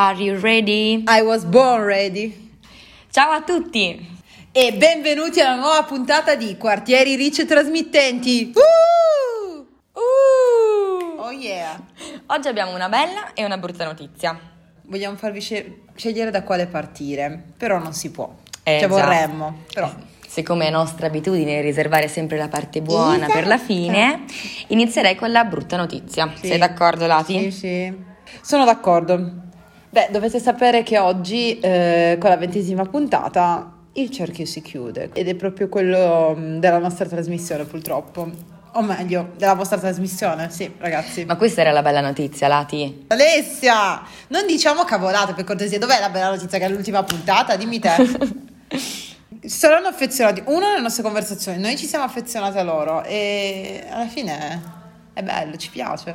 Are 0.00 0.16
you 0.22 0.38
ready? 0.38 1.02
I 1.08 1.22
was 1.22 1.44
born 1.44 1.82
ready. 1.82 2.50
Ciao 3.10 3.32
a 3.32 3.42
tutti! 3.42 4.16
E 4.52 4.72
benvenuti 4.74 5.40
alla 5.40 5.56
nuova 5.56 5.82
puntata 5.82 6.36
di 6.36 6.56
Quartieri 6.56 7.16
Ricci 7.16 7.44
Trasmittenti. 7.44 8.52
Uh! 8.54 9.58
Uh! 9.92 11.18
Oh 11.18 11.32
yeah! 11.32 11.76
Oggi 12.26 12.46
abbiamo 12.46 12.76
una 12.76 12.88
bella 12.88 13.32
e 13.34 13.44
una 13.44 13.58
brutta 13.58 13.84
notizia. 13.84 14.38
Vogliamo 14.82 15.16
farvi 15.16 15.40
scegliere 15.40 16.30
da 16.30 16.44
quale 16.44 16.68
partire, 16.68 17.46
però 17.56 17.80
non 17.80 17.92
si 17.92 18.12
può. 18.12 18.32
Eh, 18.62 18.78
cioè 18.78 18.88
vorremmo, 18.88 19.64
però. 19.74 19.92
Siccome 20.28 20.68
è 20.68 20.70
nostra 20.70 21.08
abitudine 21.08 21.60
riservare 21.60 22.06
sempre 22.06 22.36
la 22.36 22.46
parte 22.46 22.82
buona 22.82 23.24
Esatto. 23.24 23.32
per 23.32 23.46
la 23.48 23.58
fine, 23.58 24.22
inizierei 24.68 25.16
con 25.16 25.32
la 25.32 25.42
brutta 25.42 25.76
notizia. 25.76 26.30
Sì. 26.36 26.46
Sei 26.46 26.58
d'accordo, 26.58 27.04
Lati? 27.08 27.50
Sì, 27.50 27.50
sì. 27.50 27.94
Sono 28.42 28.64
d'accordo. 28.64 29.46
Beh, 29.90 30.08
dovete 30.10 30.38
sapere 30.38 30.82
che 30.82 30.98
oggi, 30.98 31.58
eh, 31.60 32.16
con 32.20 32.28
la 32.28 32.36
ventesima 32.36 32.84
puntata, 32.84 33.72
il 33.94 34.10
cerchio 34.10 34.44
si 34.44 34.60
chiude. 34.60 35.10
Ed 35.14 35.28
è 35.28 35.34
proprio 35.34 35.68
quello 35.68 36.34
mh, 36.36 36.58
della 36.58 36.78
nostra 36.78 37.06
trasmissione, 37.06 37.64
purtroppo. 37.64 38.30
O 38.72 38.82
meglio, 38.82 39.30
della 39.36 39.54
vostra 39.54 39.78
trasmissione, 39.78 40.50
sì, 40.50 40.70
ragazzi. 40.78 41.24
Ma 41.24 41.36
questa 41.36 41.62
era 41.62 41.72
la 41.72 41.82
bella 41.82 42.00
notizia, 42.00 42.48
Lati. 42.48 43.06
Alessia, 43.08 44.02
non 44.28 44.46
diciamo 44.46 44.84
cavolate 44.84 45.32
per 45.32 45.44
cortesia. 45.44 45.78
Dov'è 45.78 45.98
la 45.98 46.10
bella 46.10 46.30
notizia 46.30 46.58
che 46.58 46.66
è 46.66 46.68
l'ultima 46.68 47.02
puntata? 47.02 47.56
Dimmi 47.56 47.78
te. 47.78 47.96
Saranno 49.48 49.88
affezionati. 49.88 50.42
Uno, 50.44 50.66
nelle 50.66 50.82
nostre 50.82 51.02
conversazioni, 51.02 51.58
noi 51.58 51.76
ci 51.78 51.86
siamo 51.86 52.04
affezionati 52.04 52.58
a 52.58 52.62
loro 52.62 53.02
e 53.04 53.84
alla 53.88 54.06
fine 54.06 54.76
è 55.14 55.22
bello, 55.22 55.56
ci 55.56 55.70
piace. 55.70 56.14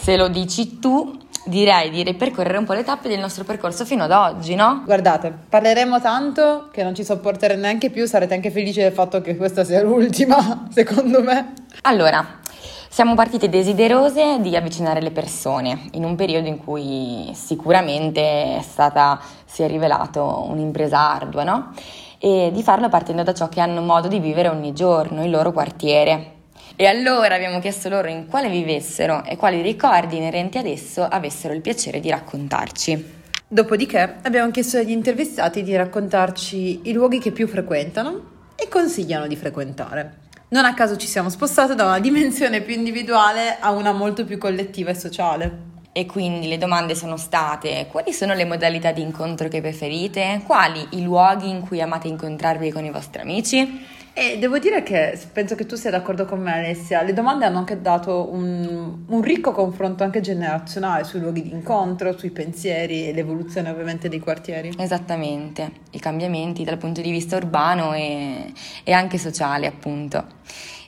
Se 0.00 0.16
lo 0.16 0.28
dici 0.28 0.78
tu, 0.78 1.18
direi 1.48 1.90
di 1.90 2.02
ripercorrere 2.02 2.58
un 2.58 2.64
po' 2.64 2.74
le 2.74 2.84
tappe 2.84 3.08
del 3.08 3.18
nostro 3.18 3.44
percorso 3.44 3.84
fino 3.84 4.04
ad 4.04 4.12
oggi, 4.12 4.54
no? 4.54 4.82
Guardate, 4.84 5.32
parleremo 5.48 6.00
tanto 6.00 6.68
che 6.70 6.82
non 6.82 6.94
ci 6.94 7.04
sopporterete 7.04 7.60
neanche 7.60 7.90
più. 7.90 8.06
Sarete 8.06 8.34
anche 8.34 8.50
felici 8.50 8.80
del 8.80 8.92
fatto 8.92 9.20
che 9.20 9.36
questa 9.36 9.64
sia 9.64 9.82
l'ultima, 9.82 10.66
secondo 10.70 11.22
me. 11.22 11.54
Allora, 11.82 12.40
siamo 12.88 13.14
partite 13.14 13.48
desiderose 13.48 14.40
di 14.40 14.56
avvicinare 14.56 15.00
le 15.00 15.10
persone 15.10 15.88
in 15.92 16.04
un 16.04 16.16
periodo 16.16 16.48
in 16.48 16.58
cui 16.58 17.30
sicuramente 17.34 18.56
è 18.56 18.62
stata, 18.62 19.20
si 19.44 19.62
è 19.62 19.68
rivelato 19.68 20.46
un'impresa 20.48 20.98
ardua, 20.98 21.44
no? 21.44 21.72
E 22.18 22.50
di 22.52 22.62
farlo 22.62 22.88
partendo 22.88 23.22
da 23.22 23.34
ciò 23.34 23.48
che 23.48 23.60
hanno 23.60 23.80
modo 23.80 24.08
di 24.08 24.18
vivere 24.18 24.48
ogni 24.48 24.72
giorno, 24.72 25.24
il 25.24 25.30
loro 25.30 25.52
quartiere. 25.52 26.37
E 26.80 26.86
allora 26.86 27.34
abbiamo 27.34 27.58
chiesto 27.58 27.88
loro 27.88 28.06
in 28.06 28.28
quale 28.28 28.48
vivessero 28.48 29.24
e 29.24 29.34
quali 29.34 29.62
ricordi 29.62 30.18
inerenti 30.18 30.58
ad 30.58 30.66
esso 30.66 31.02
avessero 31.02 31.52
il 31.52 31.60
piacere 31.60 31.98
di 31.98 32.08
raccontarci. 32.08 33.14
Dopodiché 33.48 34.18
abbiamo 34.22 34.52
chiesto 34.52 34.78
agli 34.78 34.92
intervistati 34.92 35.64
di 35.64 35.74
raccontarci 35.74 36.82
i 36.84 36.92
luoghi 36.92 37.18
che 37.18 37.32
più 37.32 37.48
frequentano 37.48 38.52
e 38.54 38.68
consigliano 38.68 39.26
di 39.26 39.34
frequentare. 39.34 40.18
Non 40.50 40.66
a 40.66 40.74
caso 40.74 40.96
ci 40.96 41.08
siamo 41.08 41.30
spostati 41.30 41.74
da 41.74 41.84
una 41.84 41.98
dimensione 41.98 42.60
più 42.60 42.74
individuale 42.74 43.56
a 43.58 43.72
una 43.72 43.90
molto 43.90 44.24
più 44.24 44.38
collettiva 44.38 44.90
e 44.90 44.94
sociale. 44.94 45.66
E 45.90 46.06
quindi 46.06 46.46
le 46.46 46.58
domande 46.58 46.94
sono 46.94 47.16
state: 47.16 47.88
quali 47.90 48.12
sono 48.12 48.34
le 48.34 48.44
modalità 48.44 48.92
di 48.92 49.02
incontro 49.02 49.48
che 49.48 49.60
preferite? 49.60 50.42
Quali 50.46 50.86
i 50.90 51.02
luoghi 51.02 51.48
in 51.48 51.60
cui 51.60 51.80
amate 51.80 52.06
incontrarvi 52.06 52.70
con 52.70 52.84
i 52.84 52.92
vostri 52.92 53.20
amici? 53.20 53.96
E 54.20 54.36
devo 54.36 54.58
dire 54.58 54.82
che 54.82 55.16
penso 55.32 55.54
che 55.54 55.64
tu 55.64 55.76
sia 55.76 55.92
d'accordo 55.92 56.24
con 56.24 56.40
me, 56.40 56.52
Alessia. 56.52 57.02
Le 57.02 57.12
domande 57.12 57.44
hanno 57.44 57.58
anche 57.58 57.80
dato 57.80 58.28
un, 58.32 59.04
un 59.06 59.22
ricco 59.22 59.52
confronto 59.52 60.02
anche 60.02 60.20
generazionale 60.20 61.04
sui 61.04 61.20
luoghi 61.20 61.42
di 61.42 61.52
incontro, 61.52 62.18
sui 62.18 62.30
pensieri 62.30 63.06
e 63.06 63.12
l'evoluzione 63.12 63.70
ovviamente 63.70 64.08
dei 64.08 64.18
quartieri. 64.18 64.72
Esattamente, 64.76 65.70
i 65.92 66.00
cambiamenti 66.00 66.64
dal 66.64 66.78
punto 66.78 67.00
di 67.00 67.12
vista 67.12 67.36
urbano 67.36 67.94
e, 67.94 68.52
e 68.82 68.90
anche 68.90 69.18
sociale, 69.18 69.68
appunto. 69.68 70.24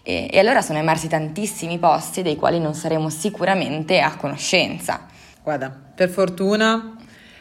E, 0.02 0.28
e 0.28 0.38
allora 0.40 0.60
sono 0.60 0.80
emersi 0.80 1.06
tantissimi 1.06 1.78
posti 1.78 2.22
dei 2.22 2.34
quali 2.34 2.58
non 2.58 2.74
saremo 2.74 3.10
sicuramente 3.10 4.00
a 4.00 4.16
conoscenza. 4.16 5.06
Guarda, 5.40 5.70
per 5.70 6.08
fortuna 6.08 6.96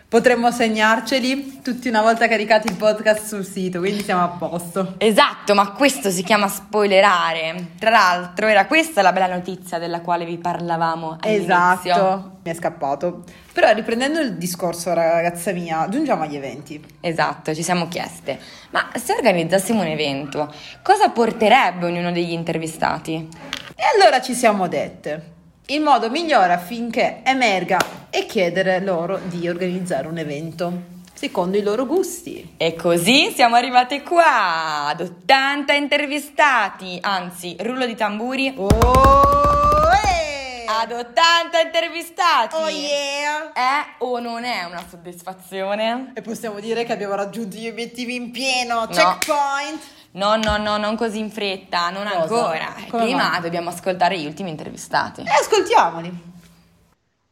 potremmo 0.10 0.50
segnarceli 0.52 1.62
tutti 1.62 1.88
una 1.88 2.02
volta 2.02 2.28
caricati 2.28 2.68
il 2.68 2.74
podcast 2.76 3.28
sul 3.28 3.46
sito, 3.46 3.78
quindi 3.78 4.02
siamo 4.02 4.24
a 4.24 4.30
posto. 4.30 4.96
Esatto, 4.98 5.54
ma 5.54 5.72
questo 5.74 6.10
si 6.10 6.24
chiama 6.24 6.48
spoilerare. 6.48 7.74
Tra 7.78 7.92
l'altro, 7.92 8.48
era 8.48 8.66
questa 8.66 9.04
la 9.04 9.14
bella 9.14 9.28
notizia 9.28 9.78
della 9.78 10.02
quale 10.02 10.26
vi 10.26 10.40
parlavamo 10.40 11.18
all'inizio. 11.22 11.44
Esatto, 11.44 12.40
mi 12.44 12.52
è 12.52 12.56
scappato. 12.56 13.24
Però 13.54 13.72
riprendendo 13.72 14.20
il 14.20 14.34
discorso, 14.34 14.96
ragazza 14.96 15.52
mia, 15.52 15.88
giungiamo 15.88 16.24
agli 16.24 16.38
eventi. 16.38 16.84
Esatto, 17.02 17.54
ci 17.54 17.62
siamo 17.62 17.88
chieste, 17.88 18.40
ma 18.72 18.90
se 18.96 19.14
organizzassimo 19.14 19.82
un 19.82 19.88
evento, 19.88 20.52
cosa 20.82 21.10
porterebbe 21.10 21.86
ognuno 21.86 22.12
degli 22.12 22.32
intervistati? 22.32 23.28
E 23.76 23.84
allora 23.96 24.22
ci 24.22 24.34
siamo 24.34 24.68
dette. 24.68 25.38
Il 25.72 25.82
modo 25.82 26.10
migliore 26.10 26.52
affinché 26.54 27.22
emerga 27.24 27.78
è 28.10 28.26
chiedere 28.26 28.80
loro 28.80 29.20
di 29.26 29.48
organizzare 29.48 30.08
un 30.08 30.18
evento 30.18 30.98
secondo 31.14 31.58
i 31.58 31.62
loro 31.62 31.86
gusti. 31.86 32.56
E 32.58 32.74
così 32.74 33.32
siamo 33.36 33.56
arrivate 33.56 34.02
qua, 34.02 34.88
ad 34.88 35.02
80 35.02 35.74
intervistati, 35.74 36.98
anzi, 37.02 37.56
rullo 37.60 37.86
di 37.86 37.94
tamburi, 37.94 38.52
Oh, 38.58 39.92
eh! 39.94 40.66
ad 40.66 40.92
80 40.92 41.60
intervistati! 41.64 42.56
oh 42.56 42.68
yeah! 42.68 43.52
È 43.54 43.86
o 44.00 44.20
non 44.20 44.46
è 44.46 44.64
una 44.64 44.84
soddisfazione? 44.90 46.14
E 46.16 46.22
possiamo 46.22 46.60
dire 46.60 46.84
che 46.84 46.94
abbiamo 46.94 47.14
raggiunto 47.14 47.58
gli 47.58 47.68
obiettivi 47.68 48.16
in 48.16 48.32
pieno. 48.32 48.80
No. 48.80 48.88
Checkpoint! 48.88 49.98
No, 50.12 50.38
no, 50.38 50.58
no, 50.58 50.78
non 50.78 50.96
così 50.96 51.20
in 51.20 51.30
fretta, 51.30 51.92
non 51.92 52.06
Cosa? 52.06 52.22
ancora. 52.22 52.74
Come 52.90 53.04
Prima 53.04 53.30
mai? 53.30 53.42
dobbiamo 53.42 53.70
ascoltare 53.70 54.18
gli 54.18 54.26
ultimi 54.26 54.50
intervistati. 54.50 55.22
E 55.22 55.30
ascoltiamoli. 55.30 56.28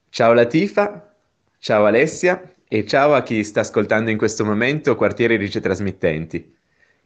Ciao 0.10 0.34
Latifa, 0.34 1.14
ciao 1.58 1.86
Alessia 1.86 2.54
e 2.68 2.86
ciao 2.86 3.14
a 3.14 3.24
chi 3.24 3.44
sta 3.44 3.62
ascoltando 3.62 4.10
in 4.12 4.18
questo 4.18 4.46
momento 4.46 4.96
Quartieri 4.96 5.38
Rice 5.38 5.60
Trasmittenti, 5.60 6.56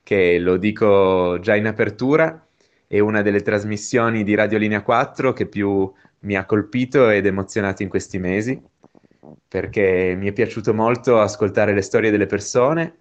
che 0.04 0.40
lo 0.40 0.58
dico 0.58 1.40
già 1.40 1.56
in 1.56 1.68
apertura, 1.68 2.46
è 2.88 3.00
una 3.00 3.22
delle 3.22 3.42
trasmissioni 3.42 4.24
di 4.24 4.36
Radio 4.36 4.58
Linea 4.58 4.82
4 4.82 5.32
che 5.34 5.46
più 5.46 5.92
mi 6.20 6.36
ha 6.36 6.46
colpito 6.46 7.10
ed 7.10 7.26
emozionato 7.26 7.82
in 7.82 7.90
questi 7.90 8.20
mesi, 8.20 8.62
perché 9.48 10.16
mi 10.18 10.28
è 10.28 10.34
piaciuto 10.34 10.74
molto 10.74 11.20
ascoltare 11.20 11.74
le 11.74 11.82
storie 11.82 12.12
delle 12.12 12.26
persone 12.26 12.96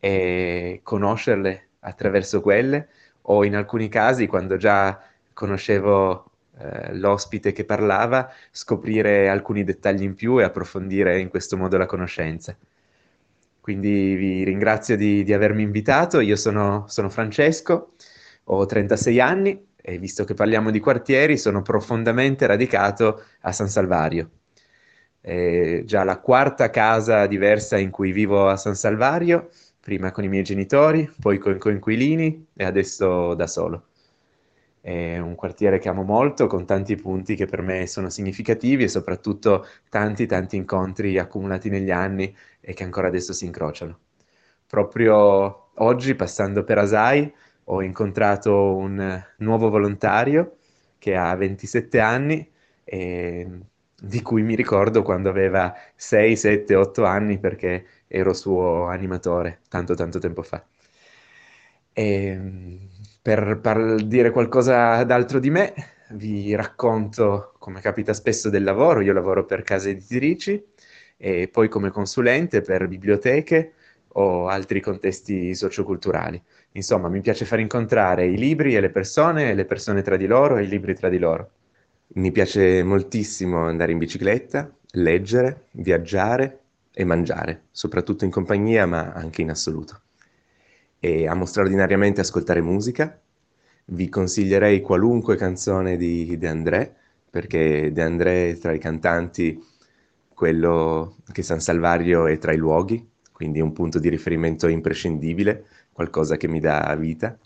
e 0.00 0.80
conoscerle 0.82 1.67
attraverso 1.80 2.40
quelle, 2.40 2.88
o 3.22 3.44
in 3.44 3.56
alcuni 3.56 3.88
casi, 3.88 4.26
quando 4.26 4.56
già 4.56 5.00
conoscevo 5.32 6.30
eh, 6.58 6.94
l'ospite 6.94 7.52
che 7.52 7.64
parlava, 7.64 8.32
scoprire 8.50 9.28
alcuni 9.28 9.64
dettagli 9.64 10.02
in 10.02 10.14
più 10.14 10.40
e 10.40 10.44
approfondire 10.44 11.20
in 11.20 11.28
questo 11.28 11.56
modo 11.56 11.76
la 11.76 11.86
conoscenza. 11.86 12.56
Quindi 13.60 14.14
vi 14.14 14.44
ringrazio 14.44 14.96
di, 14.96 15.22
di 15.24 15.32
avermi 15.32 15.62
invitato. 15.62 16.20
Io 16.20 16.36
sono, 16.36 16.86
sono 16.88 17.10
Francesco, 17.10 17.92
ho 18.44 18.64
36 18.66 19.20
anni 19.20 19.66
e 19.76 19.98
visto 19.98 20.24
che 20.24 20.34
parliamo 20.34 20.70
di 20.70 20.80
quartieri, 20.80 21.36
sono 21.38 21.62
profondamente 21.62 22.46
radicato 22.46 23.22
a 23.42 23.52
San 23.52 23.68
Salvario. 23.68 24.30
È 25.20 25.82
già 25.84 26.02
la 26.04 26.18
quarta 26.18 26.70
casa 26.70 27.26
diversa 27.26 27.76
in 27.76 27.90
cui 27.90 28.12
vivo 28.12 28.48
a 28.48 28.56
San 28.56 28.74
Salvario, 28.74 29.50
prima 29.88 30.10
con 30.10 30.22
i 30.22 30.28
miei 30.28 30.42
genitori, 30.42 31.10
poi 31.18 31.38
con 31.38 31.56
coinquilini 31.56 32.48
e 32.54 32.64
adesso 32.64 33.32
da 33.32 33.46
solo. 33.46 33.86
È 34.82 35.16
un 35.16 35.34
quartiere 35.34 35.78
che 35.78 35.88
amo 35.88 36.02
molto, 36.02 36.46
con 36.46 36.66
tanti 36.66 36.94
punti 36.94 37.34
che 37.34 37.46
per 37.46 37.62
me 37.62 37.86
sono 37.86 38.10
significativi 38.10 38.84
e 38.84 38.88
soprattutto 38.88 39.66
tanti, 39.88 40.26
tanti 40.26 40.56
incontri 40.56 41.18
accumulati 41.18 41.70
negli 41.70 41.90
anni 41.90 42.36
e 42.60 42.74
che 42.74 42.84
ancora 42.84 43.06
adesso 43.06 43.32
si 43.32 43.46
incrociano. 43.46 43.98
Proprio 44.66 45.70
oggi, 45.76 46.14
passando 46.14 46.64
per 46.64 46.76
Asai, 46.76 47.32
ho 47.64 47.82
incontrato 47.82 48.76
un 48.76 49.24
nuovo 49.38 49.70
volontario 49.70 50.58
che 50.98 51.16
ha 51.16 51.34
27 51.34 51.98
anni 51.98 52.46
e 52.84 53.48
di 54.00 54.20
cui 54.20 54.42
mi 54.42 54.54
ricordo 54.54 55.02
quando 55.02 55.30
aveva 55.30 55.74
6, 55.96 56.36
7, 56.36 56.74
8 56.74 57.04
anni 57.04 57.38
perché 57.38 57.86
ero 58.08 58.32
suo 58.32 58.86
animatore 58.86 59.60
tanto 59.68 59.94
tanto 59.94 60.18
tempo 60.18 60.42
fa. 60.42 60.64
E 61.92 62.40
per 63.20 63.58
par- 63.60 64.02
dire 64.02 64.30
qualcosa 64.30 65.02
d'altro 65.04 65.38
di 65.38 65.50
me, 65.50 65.74
vi 66.10 66.54
racconto, 66.54 67.52
come 67.58 67.80
capita 67.80 68.12
spesso, 68.14 68.48
del 68.50 68.64
lavoro. 68.64 69.00
Io 69.00 69.12
lavoro 69.12 69.44
per 69.44 69.62
case 69.62 69.90
editrici 69.90 70.64
e 71.16 71.48
poi 71.48 71.68
come 71.68 71.90
consulente 71.90 72.62
per 72.62 72.88
biblioteche 72.88 73.74
o 74.12 74.48
altri 74.48 74.80
contesti 74.80 75.54
socioculturali. 75.54 76.42
Insomma, 76.72 77.08
mi 77.08 77.20
piace 77.20 77.44
far 77.44 77.60
incontrare 77.60 78.26
i 78.26 78.36
libri 78.36 78.74
e 78.76 78.80
le 78.80 78.90
persone, 78.90 79.50
e 79.50 79.54
le 79.54 79.64
persone 79.64 80.02
tra 80.02 80.16
di 80.16 80.26
loro 80.26 80.56
e 80.56 80.62
i 80.62 80.68
libri 80.68 80.94
tra 80.94 81.08
di 81.08 81.18
loro. 81.18 81.50
Mi 82.14 82.32
piace 82.32 82.82
moltissimo 82.82 83.66
andare 83.66 83.92
in 83.92 83.98
bicicletta, 83.98 84.70
leggere, 84.92 85.66
viaggiare 85.72 86.60
e 86.98 87.04
mangiare, 87.04 87.66
soprattutto 87.70 88.24
in 88.24 88.30
compagnia 88.32 88.84
ma 88.84 89.12
anche 89.12 89.40
in 89.42 89.50
assoluto. 89.50 90.00
E 90.98 91.28
amo 91.28 91.46
straordinariamente 91.46 92.20
ascoltare 92.20 92.60
musica, 92.60 93.16
vi 93.90 94.08
consiglierei 94.08 94.80
qualunque 94.80 95.36
canzone 95.36 95.96
di 95.96 96.36
De 96.36 96.48
André, 96.48 96.92
perché 97.30 97.92
De 97.92 98.02
André 98.02 98.50
è 98.50 98.58
tra 98.58 98.72
i 98.72 98.80
cantanti 98.80 99.64
quello 100.34 101.18
che 101.30 101.44
San 101.44 101.60
Salvario 101.60 102.26
è 102.26 102.36
tra 102.38 102.52
i 102.52 102.56
luoghi, 102.56 103.08
quindi 103.30 103.60
un 103.60 103.72
punto 103.72 104.00
di 104.00 104.08
riferimento 104.08 104.66
imprescindibile, 104.66 105.66
qualcosa 105.92 106.36
che 106.36 106.48
mi 106.48 106.58
dà 106.58 106.92
vita. 106.96 107.38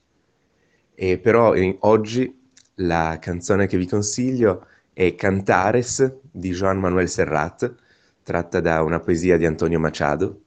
E 0.95 1.19
però 1.19 1.53
eh, 1.53 1.77
oggi 1.81 2.41
la 2.77 3.19
canzone 3.21 3.67
che 3.67 3.77
vi 3.77 3.87
consiglio 3.87 4.67
è 4.95 5.15
Cantares 5.15 6.21
di 6.23 6.53
Joan 6.53 6.79
Manuel 6.79 7.11
Serrat, 7.11 7.81
tratta 8.23 8.61
da 8.61 8.83
una 8.83 9.01
poesia 9.01 9.37
di 9.37 9.47
Antonio 9.47 9.79
Machado, 9.79 10.41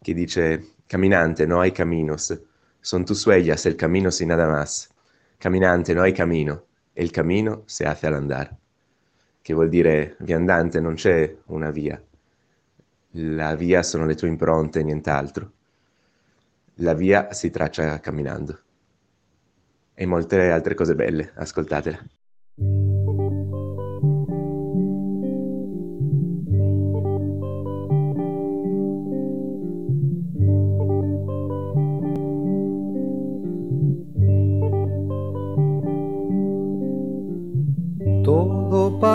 che 0.00 0.14
dice 0.14 0.74
Caminante, 0.86 1.46
no 1.46 1.60
hay 1.60 1.72
caminos, 1.72 2.38
son 2.80 3.04
tus 3.04 3.26
huellas 3.26 3.66
el 3.66 3.74
camino 3.74 4.10
sin 4.10 4.28
nada 4.28 4.46
más. 4.46 4.88
Caminante, 5.38 5.94
no 5.94 6.02
hay 6.02 6.12
camino, 6.12 6.66
e 6.92 7.02
il 7.02 7.10
camino 7.10 7.64
se 7.66 7.84
hace 7.84 8.06
al 8.06 8.14
andar. 8.14 8.56
Che 9.42 9.52
vuol 9.52 9.68
dire 9.68 10.16
viandante, 10.20 10.80
non 10.80 10.94
c'è 10.94 11.36
una 11.46 11.70
via. 11.70 12.00
La 13.10 13.56
via 13.56 13.82
sono 13.82 14.06
le 14.06 14.14
tue 14.14 14.28
impronte 14.28 14.80
e 14.80 14.84
nient'altro. 14.84 15.52
La 16.80 16.94
via 16.94 17.32
si 17.32 17.50
traccia 17.50 17.98
camminando. 17.98 18.60
E 19.94 20.06
molte 20.06 20.50
altre 20.50 20.74
cose 20.74 20.94
belle, 20.94 21.32
ascoltatele. 21.34 22.85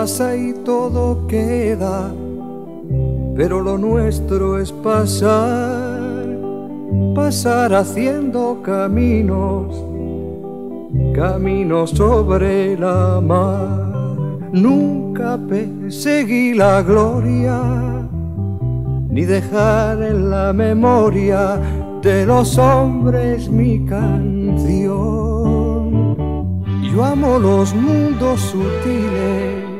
Y 0.02 0.52
todo 0.64 1.28
queda, 1.28 2.12
pero 3.36 3.60
lo 3.60 3.78
nuestro 3.78 4.58
es 4.58 4.72
pasar, 4.72 6.26
pasar 7.14 7.72
haciendo 7.72 8.58
caminos, 8.64 9.68
caminos 11.14 11.90
sobre 11.90 12.76
la 12.76 13.20
mar. 13.20 13.92
Nunca 14.50 15.38
perseguí 15.48 16.54
la 16.54 16.82
gloria, 16.82 17.62
ni 19.08 19.24
dejar 19.24 20.02
en 20.02 20.30
la 20.30 20.52
memoria 20.52 21.60
de 22.02 22.26
los 22.26 22.58
hombres 22.58 23.48
mi 23.48 23.86
canción. 23.86 25.12
Yo 26.92 27.04
amo 27.04 27.38
los 27.38 27.72
mundos 27.72 28.40
sutiles, 28.40 29.71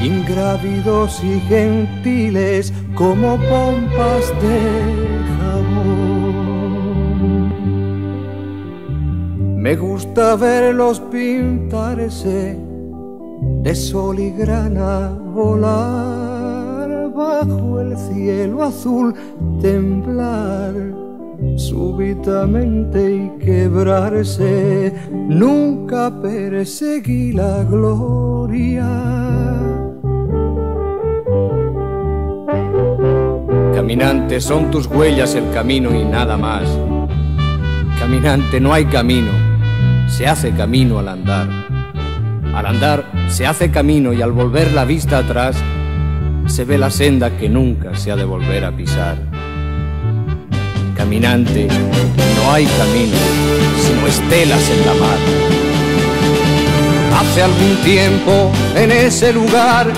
ingrávidos 0.00 1.22
y 1.24 1.40
gentiles 1.40 2.72
como 2.94 3.36
pompas 3.36 4.32
de 4.42 4.60
jabón. 5.38 5.98
Me 9.56 9.76
gusta 9.76 10.36
verlos 10.36 11.00
pintarse 11.00 12.56
de 13.62 13.74
sol 13.74 14.18
y 14.18 14.30
grana 14.30 15.10
volar 15.34 17.10
bajo 17.14 17.80
el 17.80 17.96
cielo 17.96 18.62
azul, 18.62 19.14
temblar 19.60 20.74
súbitamente 21.56 23.14
y 23.14 23.30
quebrarse. 23.44 24.92
Nunca 25.10 26.10
perseguí 26.20 27.32
la 27.32 27.64
gloria. 27.64 28.88
Caminante, 33.88 34.38
son 34.42 34.70
tus 34.70 34.84
huellas 34.86 35.34
el 35.34 35.50
camino 35.50 35.98
y 35.98 36.04
nada 36.04 36.36
más. 36.36 36.68
Caminante, 37.98 38.60
no 38.60 38.74
hay 38.74 38.84
camino, 38.84 39.30
se 40.06 40.26
hace 40.26 40.50
camino 40.50 40.98
al 40.98 41.08
andar. 41.08 41.48
Al 42.54 42.66
andar 42.66 43.10
se 43.30 43.46
hace 43.46 43.70
camino 43.70 44.12
y 44.12 44.20
al 44.20 44.32
volver 44.32 44.72
la 44.72 44.84
vista 44.84 45.16
atrás 45.16 45.56
se 46.44 46.66
ve 46.66 46.76
la 46.76 46.90
senda 46.90 47.30
que 47.38 47.48
nunca 47.48 47.96
se 47.96 48.12
ha 48.12 48.16
de 48.16 48.26
volver 48.26 48.66
a 48.66 48.76
pisar. 48.76 49.16
Caminante, 50.94 51.66
no 51.68 52.52
hay 52.52 52.66
camino, 52.66 53.16
sino 53.80 54.06
estelas 54.06 54.70
en 54.70 54.84
la 54.84 54.94
mar. 55.00 55.18
Hace 57.20 57.42
algún 57.42 57.76
tiempo 57.82 58.52
en 58.76 58.92
ese 58.92 59.32
lugar 59.32 59.90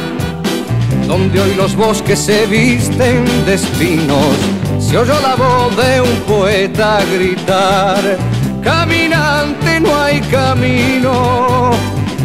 donde 1.10 1.40
hoy 1.40 1.54
los 1.56 1.74
bosques 1.74 2.20
se 2.20 2.46
visten 2.46 3.24
de 3.44 3.54
espinos, 3.54 4.36
se 4.78 4.96
oyó 4.96 5.20
la 5.20 5.34
voz 5.34 5.76
de 5.76 6.00
un 6.00 6.14
poeta 6.20 7.00
gritar, 7.12 8.16
caminante 8.62 9.80
no 9.80 10.00
hay 10.00 10.20
camino, 10.20 11.72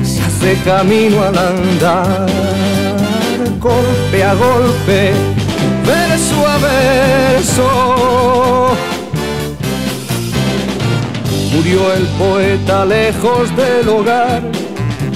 se 0.03 0.21
hace 0.21 0.55
camino 0.63 1.23
al 1.23 1.35
andar, 1.35 2.27
golpe 3.59 4.23
a 4.23 4.35
golpe, 4.35 5.13
verso 5.83 6.47
a 6.47 6.57
verso. 6.59 8.77
Murió 11.55 11.91
el 11.91 12.03
poeta 12.19 12.85
lejos 12.85 13.49
del 13.55 13.89
hogar 13.89 14.54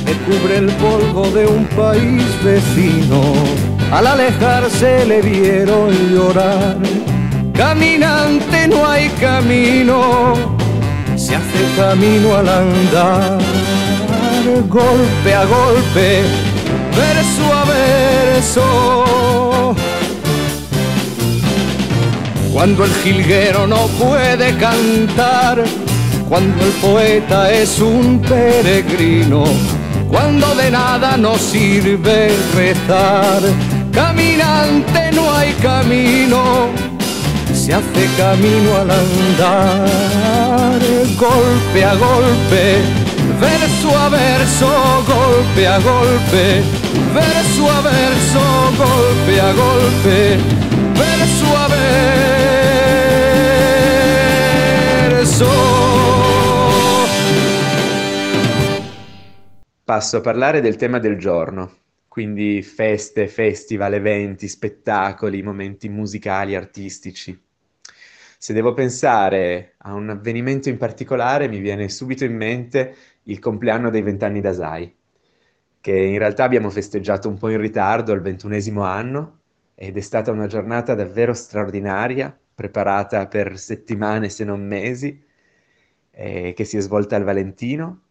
que 0.09 0.15
cubre 0.25 0.57
el 0.57 0.69
polvo 0.83 1.29
de 1.29 1.45
un 1.45 1.65
país 1.65 2.25
vecino. 2.43 3.21
Al 3.91 4.07
alejarse 4.07 5.05
le 5.05 5.21
vieron 5.21 5.91
llorar. 6.11 6.77
Caminante 7.53 8.67
no 8.67 8.87
hay 8.87 9.09
camino, 9.19 10.33
se 11.15 11.35
hace 11.35 11.63
camino 11.77 12.35
al 12.35 12.49
andar. 12.49 13.37
Golpe 14.67 15.33
a 15.33 15.45
golpe, 15.45 16.23
verso 16.97 17.53
a 17.53 17.65
verso. 17.65 19.75
Cuando 22.51 22.83
el 22.85 22.93
jilguero 23.03 23.67
no 23.67 23.85
puede 24.03 24.57
cantar, 24.57 25.63
cuando 26.27 26.65
el 26.65 26.71
poeta 26.73 27.51
es 27.51 27.79
un 27.79 28.19
peregrino, 28.21 29.43
cuando 30.09 30.55
de 30.55 30.71
nada 30.71 31.15
nos 31.17 31.39
sirve 31.39 32.29
rezar. 32.55 33.41
Caminante 33.93 35.11
no 35.13 35.31
hay 35.33 35.53
camino, 35.53 36.69
se 37.53 37.73
hace 37.73 38.09
camino 38.17 38.75
al 38.77 38.89
andar, 38.91 40.79
golpe 41.17 41.85
a 41.85 41.95
golpe, 41.95 42.81
verso 43.39 43.97
a 43.97 44.09
verso, 44.09 44.69
golpe 45.07 45.67
a 45.67 45.79
golpe, 45.79 46.63
verso 47.13 47.71
a 47.71 47.81
verso, 47.81 48.41
golpe 48.77 49.41
a 49.41 49.53
golpe, 49.53 50.37
verso 50.95 51.57
a 51.57 51.67
verso. 55.17 55.88
Passo 59.89 60.17
a 60.17 60.21
parlare 60.21 60.61
del 60.61 60.75
tema 60.75 60.99
del 60.99 61.17
giorno, 61.17 61.77
quindi 62.07 62.61
feste, 62.61 63.27
festival, 63.27 63.95
eventi, 63.95 64.47
spettacoli, 64.47 65.41
momenti 65.41 65.89
musicali, 65.89 66.53
artistici. 66.53 67.35
Se 68.37 68.53
devo 68.53 68.75
pensare 68.75 69.73
a 69.77 69.95
un 69.95 70.11
avvenimento 70.11 70.69
in 70.69 70.77
particolare, 70.77 71.47
mi 71.47 71.57
viene 71.57 71.89
subito 71.89 72.23
in 72.23 72.35
mente 72.35 72.95
il 73.23 73.39
compleanno 73.39 73.89
dei 73.89 74.03
vent'anni 74.03 74.41
d'Asai, 74.41 74.95
che 75.81 75.97
in 75.97 76.19
realtà 76.19 76.43
abbiamo 76.43 76.69
festeggiato 76.69 77.27
un 77.27 77.39
po' 77.39 77.49
in 77.49 77.59
ritardo 77.59 78.11
al 78.11 78.21
ventunesimo 78.21 78.83
anno 78.83 79.39
ed 79.73 79.97
è 79.97 80.01
stata 80.01 80.29
una 80.29 80.45
giornata 80.45 80.93
davvero 80.93 81.33
straordinaria, 81.33 82.39
preparata 82.53 83.25
per 83.25 83.57
settimane 83.57 84.29
se 84.29 84.43
non 84.43 84.63
mesi, 84.63 85.19
eh, 86.11 86.53
che 86.55 86.63
si 86.63 86.77
è 86.77 86.79
svolta 86.79 87.15
al 87.15 87.23
Valentino 87.23 88.03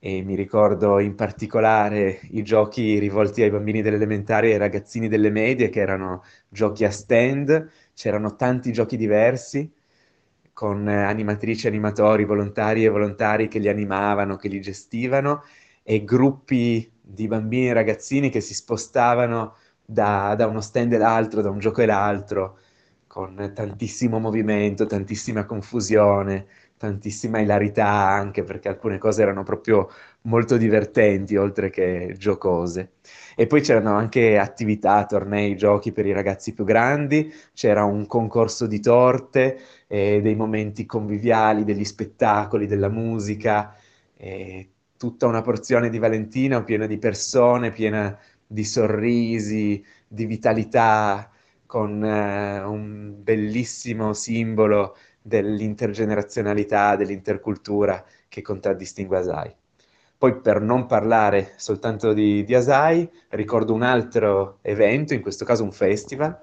e 0.00 0.22
mi 0.22 0.34
ricordo 0.36 0.98
in 1.00 1.14
particolare 1.14 2.20
i 2.30 2.42
giochi 2.42 2.98
rivolti 2.98 3.42
ai 3.42 3.50
bambini 3.50 3.82
delle 3.82 3.96
elementari 3.96 4.50
e 4.50 4.52
ai 4.52 4.58
ragazzini 4.58 5.08
delle 5.08 5.30
medie 5.30 5.68
che 5.70 5.80
erano 5.80 6.22
giochi 6.48 6.84
a 6.84 6.90
stand, 6.90 7.70
c'erano 7.94 8.36
tanti 8.36 8.72
giochi 8.72 8.96
diversi 8.96 9.70
con 10.52 10.88
animatrici, 10.88 11.66
animatori, 11.68 12.24
volontari 12.24 12.84
e 12.84 12.88
volontari 12.88 13.48
che 13.48 13.58
li 13.60 13.68
animavano, 13.68 14.36
che 14.36 14.48
li 14.48 14.60
gestivano 14.60 15.44
e 15.82 16.04
gruppi 16.04 16.90
di 17.00 17.26
bambini 17.28 17.68
e 17.68 17.72
ragazzini 17.72 18.28
che 18.28 18.40
si 18.40 18.54
spostavano 18.54 19.54
da, 19.84 20.34
da 20.36 20.46
uno 20.46 20.60
stand 20.60 20.92
e 20.92 20.98
l'altro, 20.98 21.42
da 21.42 21.50
un 21.50 21.58
gioco 21.60 21.80
e 21.82 21.86
l'altro, 21.86 22.58
con 23.06 23.52
tantissimo 23.54 24.18
movimento, 24.18 24.86
tantissima 24.86 25.44
confusione, 25.44 26.46
tantissima 26.78 27.40
ilarità 27.40 27.86
anche 27.86 28.44
perché 28.44 28.68
alcune 28.68 28.96
cose 28.98 29.22
erano 29.22 29.42
proprio 29.42 29.90
molto 30.22 30.56
divertenti 30.56 31.36
oltre 31.36 31.68
che 31.70 32.14
giocose. 32.16 32.92
E 33.36 33.46
poi 33.46 33.60
c'erano 33.60 33.94
anche 33.96 34.38
attività, 34.38 35.04
tornei, 35.04 35.56
giochi 35.56 35.92
per 35.92 36.06
i 36.06 36.12
ragazzi 36.12 36.54
più 36.54 36.64
grandi, 36.64 37.32
c'era 37.52 37.84
un 37.84 38.06
concorso 38.06 38.66
di 38.66 38.80
torte, 38.80 39.60
eh, 39.86 40.20
dei 40.22 40.34
momenti 40.34 40.86
conviviali, 40.86 41.64
degli 41.64 41.84
spettacoli, 41.84 42.66
della 42.66 42.88
musica, 42.88 43.74
eh, 44.16 44.70
tutta 44.96 45.26
una 45.26 45.42
porzione 45.42 45.90
di 45.90 45.98
Valentino 45.98 46.64
piena 46.64 46.86
di 46.86 46.98
persone, 46.98 47.70
piena 47.70 48.18
di 48.46 48.64
sorrisi, 48.64 49.84
di 50.06 50.26
vitalità, 50.26 51.30
con 51.68 52.02
eh, 52.02 52.60
un 52.64 53.14
bellissimo 53.22 54.14
simbolo 54.14 54.96
dell'intergenerazionalità, 55.28 56.96
dell'intercultura 56.96 58.04
che 58.28 58.42
contraddistingue 58.42 59.18
Asai. 59.18 59.54
Poi 60.16 60.40
per 60.40 60.60
non 60.60 60.86
parlare 60.86 61.52
soltanto 61.56 62.12
di, 62.12 62.42
di 62.42 62.54
Asai, 62.54 63.08
ricordo 63.28 63.72
un 63.72 63.82
altro 63.82 64.58
evento, 64.62 65.14
in 65.14 65.20
questo 65.20 65.44
caso 65.44 65.62
un 65.62 65.70
festival, 65.70 66.36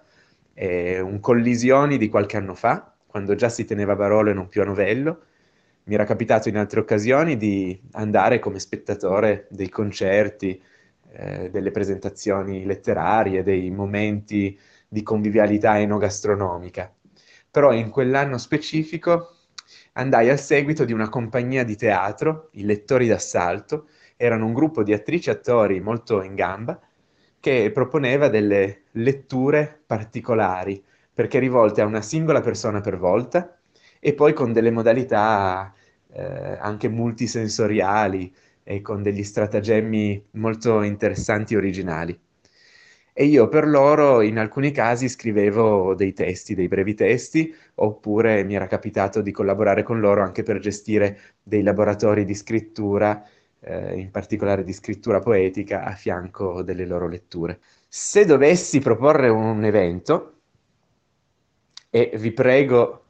eh, 0.53 1.01
un 1.01 1.19
collisioni 1.19 1.97
di 1.97 2.07
qualche 2.07 2.37
anno 2.37 2.53
fa, 2.53 2.93
quando 3.05 3.35
già 3.35 3.49
si 3.49 3.65
teneva 3.65 3.95
Barolo 3.95 4.29
e 4.29 4.33
non 4.33 4.47
più 4.47 4.61
a 4.61 4.65
Novello. 4.65 5.23
Mi 5.85 5.95
era 5.95 6.05
capitato 6.05 6.47
in 6.47 6.57
altre 6.57 6.79
occasioni 6.79 7.37
di 7.37 7.79
andare 7.91 8.39
come 8.39 8.59
spettatore 8.59 9.47
dei 9.49 9.69
concerti, 9.69 10.61
eh, 11.11 11.49
delle 11.49 11.71
presentazioni 11.71 12.65
letterarie, 12.65 13.43
dei 13.43 13.69
momenti 13.71 14.57
di 14.87 15.03
convivialità 15.03 15.79
enogastronomica 15.79 16.94
però 17.55 17.71
in 17.71 17.89
quell'anno 17.89 18.37
specifico 18.37 19.29
andai 19.93 20.29
al 20.29 20.41
seguito 20.41 20.83
di 20.83 20.91
una 20.91 21.07
compagnia 21.07 21.63
di 21.63 21.77
teatro, 21.77 22.49
i 22.55 22.65
Lettori 22.65 23.07
d'Assalto, 23.07 23.87
erano 24.17 24.45
un 24.45 24.53
gruppo 24.53 24.83
di 24.83 24.91
attrici 24.91 25.29
e 25.29 25.31
attori 25.31 25.79
molto 25.79 26.21
in 26.21 26.35
gamba, 26.35 26.77
che 27.39 27.71
proponeva 27.73 28.27
delle 28.27 28.81
letture 28.91 29.83
particolari, 29.85 30.83
perché 31.13 31.39
rivolte 31.39 31.79
a 31.79 31.85
una 31.85 32.01
singola 32.01 32.41
persona 32.41 32.81
per 32.81 32.97
volta, 32.97 33.57
e 34.01 34.13
poi 34.13 34.33
con 34.33 34.51
delle 34.51 34.71
modalità 34.71 35.73
eh, 36.11 36.57
anche 36.59 36.89
multisensoriali 36.89 38.35
e 38.63 38.81
con 38.81 39.01
degli 39.01 39.23
stratagemmi 39.23 40.25
molto 40.31 40.81
interessanti 40.81 41.53
e 41.53 41.57
originali 41.57 42.19
e 43.17 43.23
io 43.23 43.47
per 43.47 43.65
loro 43.65 44.19
in 44.19 44.37
alcuni 44.37 44.71
casi 44.71 45.07
scrivevo 45.07 45.95
dei 45.95 46.11
testi, 46.11 46.53
dei 46.53 46.67
brevi 46.67 46.95
testi, 46.95 47.55
oppure 47.75 48.43
mi 48.43 48.55
era 48.55 48.67
capitato 48.67 49.21
di 49.21 49.31
collaborare 49.31 49.83
con 49.83 50.01
loro 50.01 50.21
anche 50.21 50.43
per 50.43 50.59
gestire 50.59 51.17
dei 51.41 51.63
laboratori 51.63 52.25
di 52.25 52.35
scrittura, 52.35 53.25
eh, 53.61 53.97
in 53.97 54.11
particolare 54.11 54.65
di 54.65 54.73
scrittura 54.73 55.19
poetica, 55.19 55.85
a 55.85 55.93
fianco 55.95 56.61
delle 56.61 56.85
loro 56.85 57.07
letture. 57.07 57.61
Se 57.87 58.25
dovessi 58.25 58.79
proporre 58.79 59.29
un 59.29 59.63
evento, 59.63 60.39
e 61.89 62.11
vi 62.17 62.33
prego 62.33 63.05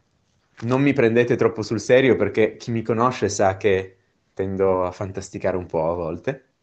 non 0.66 0.84
mi 0.84 0.94
prendete 0.94 1.36
troppo 1.36 1.64
sul 1.64 1.80
serio 1.80 2.16
perché 2.16 2.58
chi 2.58 2.70
mi 2.70 2.84
conosce 2.84 3.28
sa 3.28 3.58
che 3.58 3.98
tendo 4.36 4.86
a 4.86 4.92
fantasticare 4.92 5.58
un 5.58 5.66
po' 5.66 5.90
a 5.90 5.96
volte. 5.96 6.55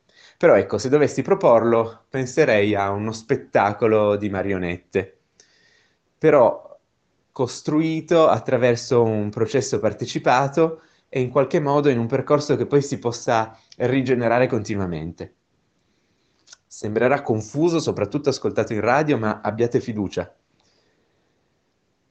Però 0.43 0.57
ecco, 0.57 0.77
se 0.77 0.89
dovessi 0.89 1.23
proporlo, 1.23 2.07
penserei 2.09 2.75
a 2.75 2.91
uno 2.91 3.13
spettacolo 3.13 4.17
di 4.17 4.29
marionette, 4.29 5.21
però 6.19 6.81
costruito 7.31 8.27
attraverso 8.27 9.05
un 9.05 9.31
processo 9.31 9.79
partecipato 9.79 10.81
e 11.09 11.21
in 11.21 11.31
qualche 11.31 11.61
modo 11.61 11.91
in 11.91 11.99
un 12.01 12.09
percorso 12.09 12.57
che 12.57 12.67
poi 12.67 12.83
si 12.83 12.99
possa 12.99 13.57
rigenerare 13.77 14.49
continuamente. 14.49 15.35
Sembrerà 16.67 17.23
confuso, 17.23 17.79
soprattutto 17.79 18.31
ascoltato 18.31 18.73
in 18.73 18.81
radio, 18.81 19.19
ma 19.19 19.43
abbiate 19.45 19.79
fiducia. 19.79 20.35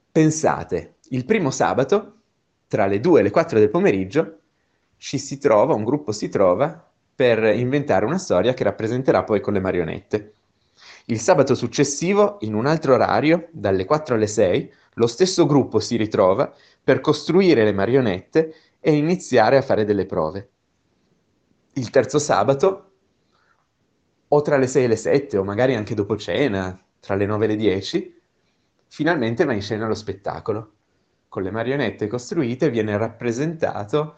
Pensate, 0.10 1.00
il 1.10 1.26
primo 1.26 1.52
sabato, 1.52 2.22
tra 2.70 2.86
le 2.86 3.02
2 3.02 3.20
e 3.20 3.24
le 3.24 3.30
4 3.30 3.60
del 3.60 3.70
pomeriggio, 3.70 4.40
ci 4.96 5.18
si 5.18 5.38
trova, 5.38 5.74
un 5.74 5.84
gruppo 5.84 6.14
si 6.14 6.30
trova 6.30 6.86
per 7.22 7.56
inventare 7.56 8.04
una 8.04 8.18
storia 8.18 8.56
che 8.56 8.63
rappresenterà 8.63 9.24
poi 9.24 9.42
con 9.42 9.54
le 9.54 9.60
marionette. 9.60 10.34
Il 11.06 11.20
sabato 11.20 11.54
successivo, 11.54 12.38
in 12.42 12.56
un 12.56 12.66
altro 12.66 12.96
orario, 12.96 13.48
dalle 13.51 13.86
4 13.86 14.16
alle 14.16 14.25
6, 14.25 14.74
lo 14.96 15.06
stesso 15.06 15.46
gruppo 15.46 15.80
si 15.80 15.98
ritrova 15.98 16.51
per 16.84 17.00
costruire 17.00 17.63
le 17.63 17.74
marionette 17.74 18.56
e 18.80 18.96
iniziare 18.96 19.58
a 19.58 19.62
fare 19.62 19.86
delle 19.86 20.08
prove. 20.08 20.50
Il 21.74 21.92
terzo 21.92 22.18
sabato, 22.18 22.92
o 24.28 24.42
tra 24.42 24.58
le 24.58 24.66
6 24.66 24.84
e 24.84 24.88
le 24.88 24.96
7, 24.96 25.38
o 25.38 25.44
magari 25.44 25.75
anche 25.75 25.94
dopo 25.94 26.18
cena, 26.18 26.84
tra 27.00 27.13
le 27.13 27.28
9 27.28 27.46
e 27.46 27.48
le 27.50 27.56
10, 27.56 28.22
finalmente 28.88 29.46
va 29.46 29.54
in 29.54 29.62
scena 29.62 29.86
lo 29.86 29.94
spettacolo. 29.94 30.72
Con 31.28 31.44
le 31.44 31.51
marionette 31.51 32.08
costruite 32.08 32.72
viene 32.72 32.98
rappresentato 32.98 34.16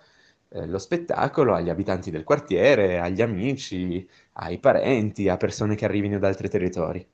eh, 0.53 0.67
lo 0.67 0.77
spettacolo 0.77 1.55
agli 1.55 1.69
abitanti 1.69 2.12
del 2.12 2.24
quartiere, 2.24 3.00
agli 3.00 3.22
amici, 3.22 4.07
ai 4.33 4.60
parenti, 4.60 5.27
a 5.27 5.38
persone 5.38 5.75
che 5.75 5.86
arrivino 5.86 6.19
da 6.19 6.27
altri 6.27 6.48
territori. 6.48 7.05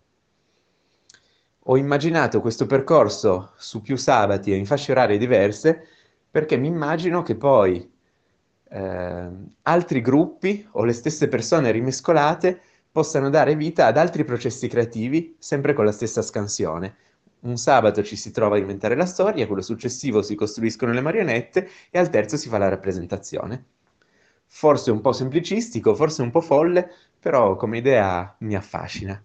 Ho 1.64 1.78
immaginato 1.78 2.42
questo 2.42 2.66
percorso 2.66 3.54
su 3.56 3.82
più 3.82 3.96
sabati 3.96 4.52
e 4.52 4.56
in 4.56 4.66
fasce 4.66 4.92
orarie 4.92 5.18
diverse 5.18 5.88
perché 6.30 6.58
mi 6.58 6.68
immagino 6.68 7.22
che 7.22 7.36
poi 7.36 7.90
eh, 8.72 9.30
altri 9.62 10.02
gruppi 10.02 10.68
o 10.72 10.84
le 10.84 10.94
stesse 10.94 11.28
persone 11.28 11.72
rimescolate 11.72 12.60
possano 12.92 13.30
dare 13.30 13.56
vita 13.56 13.86
ad 13.86 13.98
altri 13.98 14.24
processi 14.26 14.68
creativi 14.68 15.36
sempre 15.40 15.74
con 15.74 15.86
la 15.86 15.92
stessa 15.92 16.22
scansione 16.22 16.96
un 17.42 17.58
sabato 17.58 18.04
ci 18.04 18.16
si 18.16 18.32
trova 18.32 18.56
a 18.56 18.60
inventare 18.60 18.96
la 18.96 19.06
storia, 19.06 19.48
quello 19.48 19.62
successivo 19.62 20.22
si 20.22 20.36
costruiscono 20.36 20.92
le 20.92 21.02
marionette 21.02 21.70
e 21.90 22.00
al 22.00 22.10
terzo 22.10 22.38
si 22.38 22.50
fa 22.50 22.58
la 22.58 22.70
rappresentazione. 22.70 23.66
Forse 24.46 24.92
un 24.92 25.02
po' 25.02 25.12
semplicistico, 25.14 25.96
forse 25.96 26.22
un 26.22 26.32
po' 26.32 26.42
folle, 26.42 26.92
però 27.20 27.56
come 27.56 27.78
idea 27.78 28.36
mi 28.40 28.56
affascina. 28.56 29.22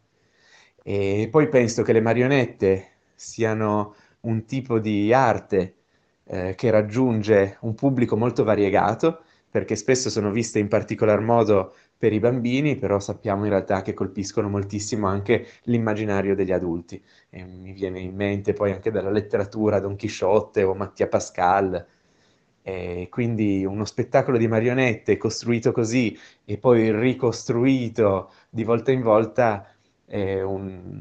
E 0.83 1.29
poi 1.31 1.49
penso 1.49 1.83
che 1.83 1.93
le 1.93 2.01
marionette 2.01 2.93
siano 3.15 3.95
un 4.21 4.45
tipo 4.45 4.79
di 4.79 5.13
arte 5.13 5.77
eh, 6.25 6.55
che 6.55 6.71
raggiunge 6.71 7.59
un 7.61 7.75
pubblico 7.75 8.17
molto 8.17 8.45
variegato, 8.45 9.24
perché 9.55 9.77
spesso 9.77 10.11
sono 10.11 10.33
viste 10.33 10.59
in 10.59 10.67
particolar 10.67 11.21
modo 11.21 11.77
per 11.97 12.13
i 12.13 12.19
bambini, 12.19 12.75
però 12.75 12.99
sappiamo 12.99 13.45
in 13.45 13.51
realtà 13.51 13.83
che 13.83 13.95
colpiscono 13.95 14.49
moltissimo 14.49 15.07
anche 15.07 15.47
l'immaginario 15.67 16.35
degli 16.35 16.51
adulti. 16.51 17.01
E 17.31 17.45
mi 17.45 17.71
viene 17.71 18.01
in 18.01 18.17
mente 18.17 18.53
poi 18.53 18.73
anche 18.73 18.91
dalla 18.91 19.13
letteratura 19.13 19.79
Don 19.79 19.95
Chisciotte 19.95 20.65
o 20.65 20.75
Mattia 20.75 21.07
Pascal. 21.07 21.87
E 22.63 23.07
quindi 23.09 23.65
uno 23.65 23.85
spettacolo 23.85 24.39
di 24.39 24.49
marionette 24.49 25.17
costruito 25.17 25.71
così 25.71 26.19
e 26.45 26.59
poi 26.59 26.91
ricostruito 26.91 28.33
di 28.51 28.65
volta 28.65 28.91
in 28.91 29.03
volta 29.03 29.73
è 30.05 30.43
un, 30.43 31.01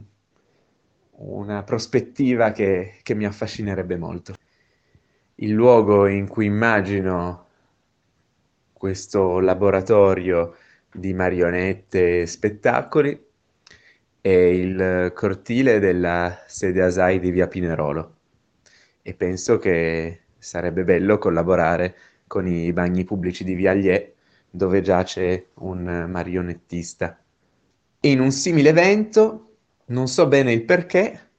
una 1.10 1.64
prospettiva 1.64 2.52
che, 2.52 3.00
che 3.02 3.16
mi 3.16 3.26
affascinerebbe 3.26 3.98
molto. 3.98 4.36
Il 5.38 5.50
luogo 5.50 6.06
in 6.06 6.28
cui 6.28 6.46
immagino 6.46 7.48
questo 8.84 9.40
laboratorio 9.40 10.58
di 10.94 11.14
marionette 11.14 12.20
e 12.20 12.26
spettacoli 12.26 13.18
è 14.20 14.28
il 14.28 15.14
cortile 15.16 15.80
della 15.80 16.44
sede 16.48 16.82
ASAI 16.84 17.22
di 17.22 17.32
via 17.32 17.48
Pinerolo 17.48 18.16
e 19.02 19.14
penso 19.14 19.58
che 19.58 20.24
sarebbe 20.38 20.84
bello 20.84 21.18
collaborare 21.18 21.96
con 22.28 22.46
i 22.46 22.74
bagni 22.74 23.06
pubblici 23.06 23.46
di 23.46 23.54
via 23.54 23.72
Allier 23.72 24.16
dove 24.50 24.82
giace 24.82 25.52
un 25.60 26.06
marionettista. 26.10 27.18
In 28.02 28.20
un 28.20 28.32
simile 28.32 28.68
evento, 28.68 29.60
non 29.86 30.10
so 30.10 30.28
bene 30.28 30.52
il 30.52 30.66
perché, 30.66 31.30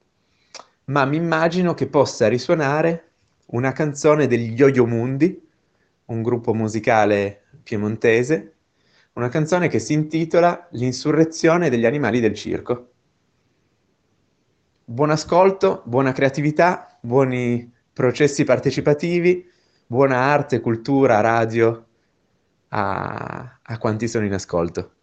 ma 0.85 1.05
mi 1.05 1.17
immagino 1.17 1.75
che 1.75 1.85
possa 1.85 2.27
risuonare 2.27 3.11
una 3.49 3.71
canzone 3.71 4.25
degli 4.25 4.55
Yo-Yo 4.55 4.87
Mundi, 4.87 5.44
un 6.05 6.21
gruppo 6.21 6.53
musicale 6.53 7.45
piemontese, 7.63 8.55
una 9.13 9.29
canzone 9.29 9.67
che 9.67 9.79
si 9.79 9.93
intitola 9.93 10.67
L'insurrezione 10.71 11.69
degli 11.69 11.85
animali 11.85 12.19
del 12.19 12.33
circo. 12.33 12.91
Buon 14.83 15.09
ascolto, 15.09 15.81
buona 15.85 16.11
creatività, 16.11 16.99
buoni 17.01 17.71
processi 17.91 18.43
partecipativi, 18.43 19.49
buona 19.87 20.17
arte, 20.17 20.59
cultura, 20.59 21.21
radio 21.21 21.85
a, 22.69 23.59
a 23.61 23.77
quanti 23.77 24.07
sono 24.07 24.25
in 24.25 24.33
ascolto. 24.33 24.94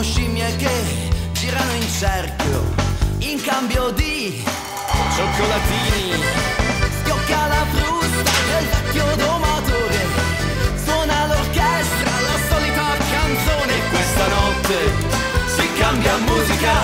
Sono 0.00 0.02
scimmie 0.02 0.56
che 0.56 0.70
girano 1.32 1.72
in 1.72 1.88
cerchio 1.88 2.64
in 3.18 3.40
cambio 3.42 3.90
di 3.90 4.42
cioccolatini. 5.14 6.49
Musica, 16.60 16.74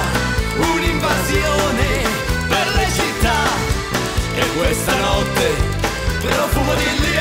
un'invasione 0.57 2.03
per 2.49 2.67
le 2.75 2.87
città. 2.95 3.45
E 4.35 4.47
questa 4.57 4.95
notte 4.97 5.55
profumo 6.21 6.75
di 6.75 6.85
libertà, 6.85 7.16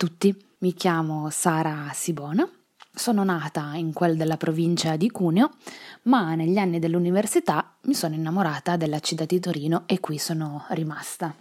tutti, 0.00 0.34
mi 0.60 0.72
chiamo 0.72 1.28
Sara 1.28 1.90
Sibona, 1.92 2.48
sono 2.90 3.22
nata 3.22 3.72
in 3.74 3.92
quel 3.92 4.16
della 4.16 4.38
provincia 4.38 4.96
di 4.96 5.10
Cuneo, 5.10 5.50
ma 6.04 6.34
negli 6.34 6.56
anni 6.56 6.78
dell'università 6.78 7.76
mi 7.82 7.92
sono 7.92 8.14
innamorata 8.14 8.78
della 8.78 9.00
città 9.00 9.26
di 9.26 9.38
Torino 9.40 9.82
e 9.84 10.00
qui 10.00 10.16
sono 10.16 10.64
rimasta. 10.70 11.34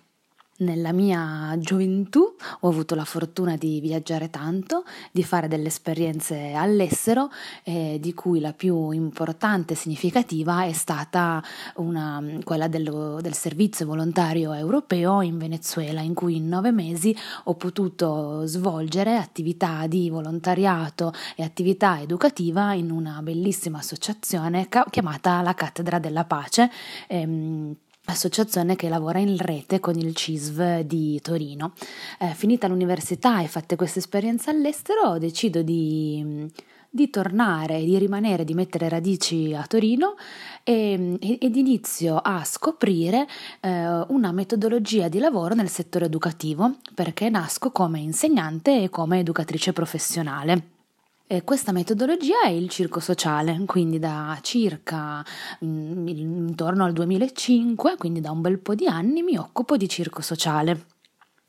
Nella 0.62 0.92
mia 0.92 1.56
gioventù 1.58 2.36
ho 2.60 2.68
avuto 2.68 2.94
la 2.94 3.06
fortuna 3.06 3.56
di 3.56 3.80
viaggiare 3.80 4.30
tanto, 4.30 4.84
di 5.10 5.24
fare 5.24 5.48
delle 5.48 5.68
esperienze 5.68 6.52
all'estero, 6.52 7.30
eh, 7.64 7.98
di 8.02 8.14
cui 8.14 8.42
la 8.42 8.52
più 8.52 8.92
importante 8.92 9.72
e 9.72 9.76
significativa 9.78 10.66
è 10.66 10.74
stata 10.74 11.42
una, 11.76 12.22
quella 12.44 12.68
dello- 12.68 13.22
del 13.22 13.36
servizio 13.36 13.86
volontario 13.86 14.52
europeo 14.52 15.22
in 15.22 15.38
Venezuela, 15.38 16.02
in 16.02 16.14
cui 16.14 16.36
in 16.36 16.50
nove 16.50 16.72
mesi 16.72 17.16
ho 17.46 17.56
potuto 17.56 18.46
svolgere 18.46 19.16
attività 19.16 19.88
di 19.88 20.10
volontariato 20.10 21.14
e 21.38 21.44
attività 21.44 22.02
educativa 22.02 22.74
in 22.74 22.92
una 22.92 23.22
bellissima 23.22 23.78
associazione 23.78 24.68
ca- 24.68 24.86
chiamata 24.90 25.42
la 25.42 25.54
Cattedra 25.54 26.00
della 26.00 26.26
Pace. 26.26 26.70
ehm, 27.08 27.76
associazione 28.10 28.76
che 28.76 28.90
lavora 28.90 29.20
in 29.20 29.38
rete 29.38 29.80
con 29.80 29.96
il 29.96 30.16
CISV 30.16 30.82
di 30.82 31.20
Torino. 31.22 31.74
Eh, 32.20 32.34
finita 32.34 32.68
l'università 32.68 33.42
e 33.42 33.48
fatte 33.48 33.76
queste 33.76 34.00
esperienze 34.00 34.50
all'estero, 34.50 35.18
decido 35.18 35.62
di, 35.62 36.50
di 36.90 37.10
tornare, 37.10 37.84
di 37.84 37.98
rimanere, 37.98 38.44
di 38.44 38.54
mettere 38.54 38.90
radici 38.90 39.54
a 39.54 39.66
Torino 39.68 40.16
e, 40.64 41.18
e- 41.20 41.38
ed 41.40 41.56
inizio 41.56 42.18
a 42.18 42.44
scoprire 42.44 43.28
eh, 43.60 44.04
una 44.08 44.32
metodologia 44.32 45.08
di 45.08 45.20
lavoro 45.20 45.54
nel 45.54 45.70
settore 45.70 46.06
educativo 46.06 46.76
perché 46.94 47.30
nasco 47.30 47.72
come 47.72 48.00
insegnante 48.00 48.84
e 48.84 48.90
come 48.90 49.20
educatrice 49.20 49.74
professionale. 49.74 50.79
E 51.32 51.44
questa 51.44 51.72
metodologia 51.72 52.42
è 52.46 52.50
il 52.50 52.70
circo 52.70 53.00
sociale, 53.00 53.56
quindi 53.68 54.00
da 54.00 54.36
circa 54.42 55.24
mm, 55.64 56.08
intorno 56.08 56.86
al 56.86 56.92
2005, 56.92 57.98
quindi 57.98 58.20
da 58.20 58.32
un 58.32 58.42
bel 58.42 58.58
po' 58.58 58.74
di 58.74 58.88
anni, 58.88 59.22
mi 59.22 59.38
occupo 59.38 59.78
di 59.78 59.88
circo 59.88 60.24
sociale 60.24 60.86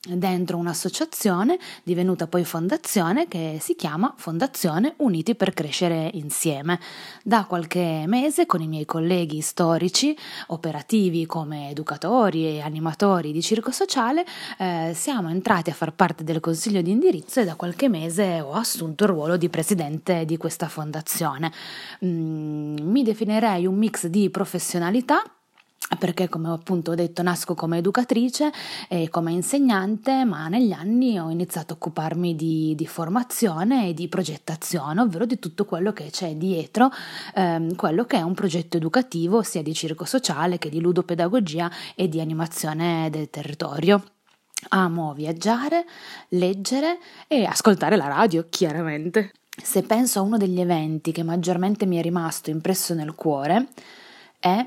dentro 0.09 0.57
un'associazione 0.57 1.59
divenuta 1.83 2.27
poi 2.27 2.43
fondazione 2.43 3.29
che 3.29 3.59
si 3.61 3.75
chiama 3.75 4.15
Fondazione 4.17 4.95
Uniti 4.99 5.35
per 5.35 5.53
Crescere 5.53 6.09
Insieme. 6.15 6.81
Da 7.23 7.45
qualche 7.45 8.05
mese 8.07 8.47
con 8.47 8.63
i 8.63 8.67
miei 8.67 8.87
colleghi 8.87 9.43
storici, 9.43 10.17
operativi 10.49 11.27
come 11.27 11.69
educatori 11.69 12.47
e 12.47 12.61
animatori 12.63 13.31
di 13.31 13.43
circo 13.43 13.73
sociale, 13.73 14.25
eh, 14.59 14.93
siamo 14.95 15.29
entrati 15.29 15.69
a 15.69 15.75
far 15.75 15.93
parte 15.93 16.25
del 16.25 16.41
consiglio 16.41 16.81
di 16.81 16.91
indirizzo 16.91 17.41
e 17.41 17.45
da 17.45 17.55
qualche 17.55 17.91
mese 17.91 18.41
ho 18.41 18.53
assunto 18.53 19.05
il 19.05 19.11
ruolo 19.11 19.37
di 19.37 19.51
presidente 19.51 20.25
di 20.25 20.39
questa 20.39 20.69
fondazione. 20.69 21.53
Mm, 22.03 22.79
mi 22.79 23.03
definirei 23.03 23.67
un 23.67 23.77
mix 23.77 24.07
di 24.07 24.31
professionalità 24.31 25.23
perché 25.99 26.29
come 26.29 26.51
appunto 26.51 26.93
ho 26.93 26.95
detto 26.95 27.23
nasco 27.23 27.55
come 27.55 27.79
educatrice 27.79 28.53
e 28.89 29.09
come 29.09 29.33
insegnante, 29.33 30.25
ma 30.25 30.49
negli 30.49 30.73
anni 30.73 31.19
ho 31.19 31.31
iniziato 31.31 31.73
a 31.73 31.77
occuparmi 31.77 32.37
di, 32.37 32.75
di 32.77 32.87
formazione 32.87 33.89
e 33.89 33.95
di 33.95 34.09
progettazione, 34.09 35.01
ovvero 35.01 35.27
di 35.27 35.39
tutto 35.39 35.65
quello 35.65 35.93
che 35.93 36.11
c'è 36.11 36.35
dietro 36.37 36.91
ehm, 37.35 37.75
quello 37.75 38.05
che 38.05 38.19
è 38.19 38.23
un 38.23 38.35
progetto 38.35 38.77
educativo 38.77 39.43
sia 39.43 39.63
di 39.63 39.75
circo 39.75 40.05
sociale 40.05 40.59
che 40.59 40.71
di 40.71 40.81
ludopedagogia 40.81 41.71
e 41.95 42.09
di 42.09 42.21
animazione 42.21 43.09
del 43.11 43.29
territorio. 43.31 44.03
Amo 44.69 45.15
viaggiare, 45.15 45.87
leggere 46.29 46.99
e 47.27 47.45
ascoltare 47.45 47.97
la 47.97 48.09
radio, 48.09 48.47
chiaramente. 48.49 49.33
Se 49.63 49.83
penso 49.83 50.19
a 50.19 50.23
uno 50.23 50.37
degli 50.37 50.61
eventi 50.61 51.13
che 51.13 51.23
maggiormente 51.23 51.87
mi 51.87 51.97
è 51.97 52.03
rimasto 52.03 52.51
impresso 52.51 52.95
nel 52.95 53.15
cuore, 53.15 53.69
è 54.39 54.67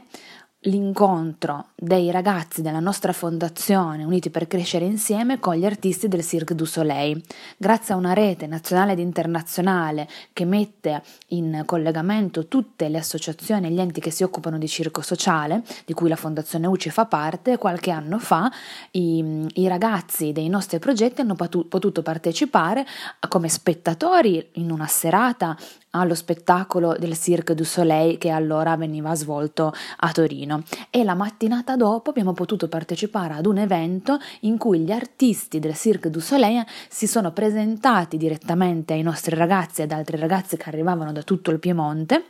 l'incontro 0.63 1.67
dei 1.75 2.11
ragazzi 2.11 2.61
della 2.61 2.79
nostra 2.79 3.11
fondazione 3.11 4.03
Uniti 4.03 4.29
per 4.29 4.47
crescere 4.47 4.85
insieme 4.85 5.39
con 5.39 5.55
gli 5.55 5.65
artisti 5.65 6.07
del 6.07 6.23
Cirque 6.23 6.55
du 6.55 6.65
Soleil. 6.65 7.21
Grazie 7.57 7.93
a 7.93 7.97
una 7.97 8.13
rete 8.13 8.47
nazionale 8.47 8.93
ed 8.93 8.99
internazionale 8.99 10.07
che 10.31 10.45
mette 10.45 11.03
in 11.29 11.63
collegamento 11.65 12.47
tutte 12.47 12.87
le 12.89 12.99
associazioni 12.99 13.67
e 13.67 13.71
gli 13.71 13.79
enti 13.79 13.99
che 13.99 14.11
si 14.11 14.23
occupano 14.23 14.57
di 14.57 14.67
circo 14.67 15.01
sociale, 15.01 15.63
di 15.85 15.93
cui 15.93 16.09
la 16.09 16.15
Fondazione 16.15 16.67
UCI 16.67 16.89
fa 16.89 17.05
parte, 17.05 17.57
qualche 17.57 17.91
anno 17.91 18.19
fa 18.19 18.51
i, 18.91 19.45
i 19.55 19.67
ragazzi 19.67 20.31
dei 20.31 20.47
nostri 20.47 20.79
progetti 20.79 21.21
hanno 21.21 21.35
potuto 21.35 22.01
partecipare 22.01 22.85
come 23.27 23.49
spettatori 23.49 24.49
in 24.53 24.71
una 24.71 24.87
serata 24.87 25.57
allo 25.95 26.15
spettacolo 26.15 26.95
del 26.97 27.17
Cirque 27.17 27.55
du 27.55 27.63
Soleil 27.63 28.17
che 28.17 28.29
allora 28.29 28.75
veniva 28.75 29.13
svolto 29.15 29.73
a 29.97 30.11
Torino. 30.11 30.63
E 30.89 31.03
la 31.03 31.15
mattinata 31.15 31.75
dopo 31.75 32.09
abbiamo 32.09 32.33
potuto 32.33 32.67
partecipare 32.67 33.33
ad 33.33 33.45
un 33.45 33.57
evento 33.57 34.19
in 34.41 34.57
cui 34.57 34.79
gli 34.79 34.91
artisti 34.91 35.59
del 35.59 35.75
Cirque 35.75 36.09
du 36.09 36.19
Soleil 36.19 36.65
si 36.89 37.07
sono 37.07 37.31
presentati 37.31 38.17
direttamente 38.17 38.93
ai 38.93 39.01
nostri 39.01 39.35
ragazzi 39.35 39.81
e 39.81 39.83
ad 39.85 39.91
altri 39.91 40.17
ragazzi 40.17 40.57
che 40.57 40.69
arrivavano 40.69 41.11
da 41.11 41.23
tutto 41.23 41.51
il 41.51 41.59
Piemonte 41.59 42.25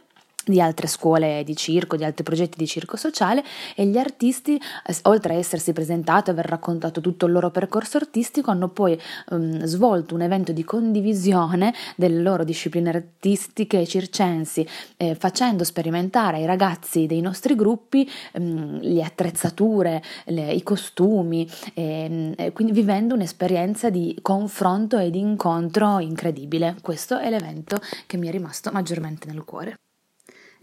di 0.46 0.60
altre 0.60 0.88
scuole 0.88 1.44
di 1.46 1.56
circo, 1.56 1.96
di 1.96 2.04
altri 2.04 2.24
progetti 2.24 2.58
di 2.58 2.68
circo 2.68 2.98
sociale 2.98 3.44
e 3.76 3.86
gli 3.86 3.98
artisti, 3.98 4.60
oltre 5.04 5.36
a 5.36 5.38
essersi 5.38 5.74
presentati 5.74 6.30
e 6.30 6.34
aver 6.34 6.46
raccontato 6.46 7.02
tutto 7.02 7.26
il 7.26 7.32
loro 7.32 7.52
percorso 7.52 7.98
artistico, 7.98 8.52
hanno 8.52 8.70
poi 8.70 9.00
um, 9.30 9.64
svolto 9.64 10.16
un 10.16 10.22
evento 10.22 10.52
di 10.52 10.64
condivisione 10.64 11.74
delle 11.96 12.22
loro 12.22 12.44
discipline 12.44 12.90
artistiche 12.90 13.86
circensi, 13.86 14.68
eh, 14.98 15.16
facendo 15.16 15.64
sperimentare 15.64 16.38
ai 16.38 16.46
ragazzi 16.46 17.06
dei 17.06 17.22
nostri 17.22 17.56
gruppi 17.56 18.10
um, 18.34 18.80
le 18.82 19.04
attrezzature, 19.04 20.02
le, 20.26 20.52
i 20.52 20.64
costumi, 20.64 21.48
e, 21.74 22.34
e 22.36 22.52
quindi 22.52 22.74
vivendo 22.74 23.14
un'esperienza 23.14 23.90
di 23.90 24.18
confronto 24.22 24.98
e 24.98 25.10
di 25.10 25.20
incontro 25.20 26.00
incredibile. 26.00 26.76
Questo 26.82 27.18
è 27.18 27.30
l'evento 27.30 27.80
che 28.08 28.18
mi 28.18 28.28
è 28.28 28.32
rimasto 28.32 28.72
maggiormente 28.72 29.28
nel 29.28 29.44
cuore. 29.44 29.76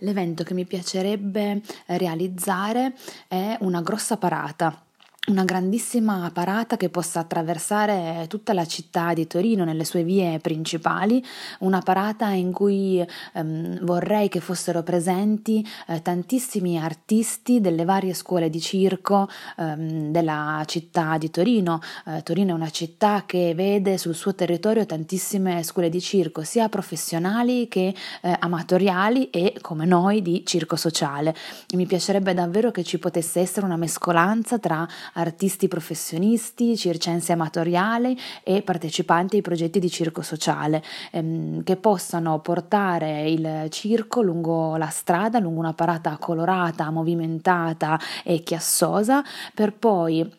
L'evento 0.01 0.45
che 0.45 0.55
mi 0.55 0.65
piacerebbe 0.67 1.63
realizzare 1.87 2.95
è 3.29 3.57
una 3.61 3.81
grossa 3.81 4.17
parata 4.17 4.85
una 5.29 5.45
grandissima 5.45 6.31
parata 6.33 6.79
che 6.79 6.89
possa 6.89 7.21
attraversare 7.21 8.25
tutta 8.27 8.55
la 8.55 8.65
città 8.65 9.13
di 9.13 9.27
Torino 9.27 9.65
nelle 9.65 9.85
sue 9.85 10.03
vie 10.03 10.39
principali, 10.39 11.23
una 11.59 11.81
parata 11.81 12.29
in 12.31 12.53
cui 12.53 13.07
ehm, 13.35 13.85
vorrei 13.85 14.31
che 14.31 14.41
fossero 14.41 14.83
presenti 14.83 15.65
eh, 15.89 16.01
tantissimi 16.01 16.79
artisti 16.79 17.61
delle 17.61 17.85
varie 17.85 18.15
scuole 18.15 18.49
di 18.49 18.61
circo 18.63 19.29
ehm, 19.59 20.11
della 20.11 20.63
città 20.67 21.19
di 21.19 21.31
Torino. 21.31 21.81
Eh, 22.07 22.23
Torino 22.23 22.53
è 22.53 22.55
una 22.55 22.71
città 22.71 23.25
che 23.27 23.53
vede 23.55 23.99
sul 23.99 24.15
suo 24.15 24.35
territorio 24.35 24.87
tantissime 24.87 25.63
scuole 25.63 25.91
di 25.91 26.01
circo, 26.01 26.43
sia 26.45 26.71
professionali 26.71 27.69
che 27.69 27.95
eh, 28.23 28.37
amatoriali 28.39 29.29
e 29.29 29.55
come 29.61 29.85
noi 29.85 30.23
di 30.23 30.45
circo 30.47 30.77
sociale. 30.77 31.37
E 31.69 31.77
mi 31.77 31.85
piacerebbe 31.85 32.33
davvero 32.33 32.71
che 32.71 32.83
ci 32.85 32.99
potesse 32.99 33.41
essere 33.41 33.67
una 33.67 33.77
mescolanza 33.77 34.59
tra 34.59 34.89
artisti 35.15 35.69
professionisti, 35.69 36.77
circensi 36.77 37.33
amatoriali 37.33 38.19
e 38.43 38.63
partecipanti 38.63 39.37
ai 39.37 39.43
progetti 39.43 39.79
di 39.79 39.91
circo 39.91 40.23
sociale 40.23 40.83
ehm, 41.13 41.63
che 41.63 41.77
possano 41.77 42.41
portare 42.41 43.29
il 43.29 43.67
circo 43.71 44.23
lungo 44.23 44.77
la 44.77 44.89
strada, 44.89 45.39
lungo 45.39 45.61
una 45.61 45.75
parata 45.75 46.17
colorata, 46.19 46.91
movimentata 46.91 47.99
e 48.25 48.43
chiassosa 48.43 49.23
per 49.55 49.73
poi 49.73 50.39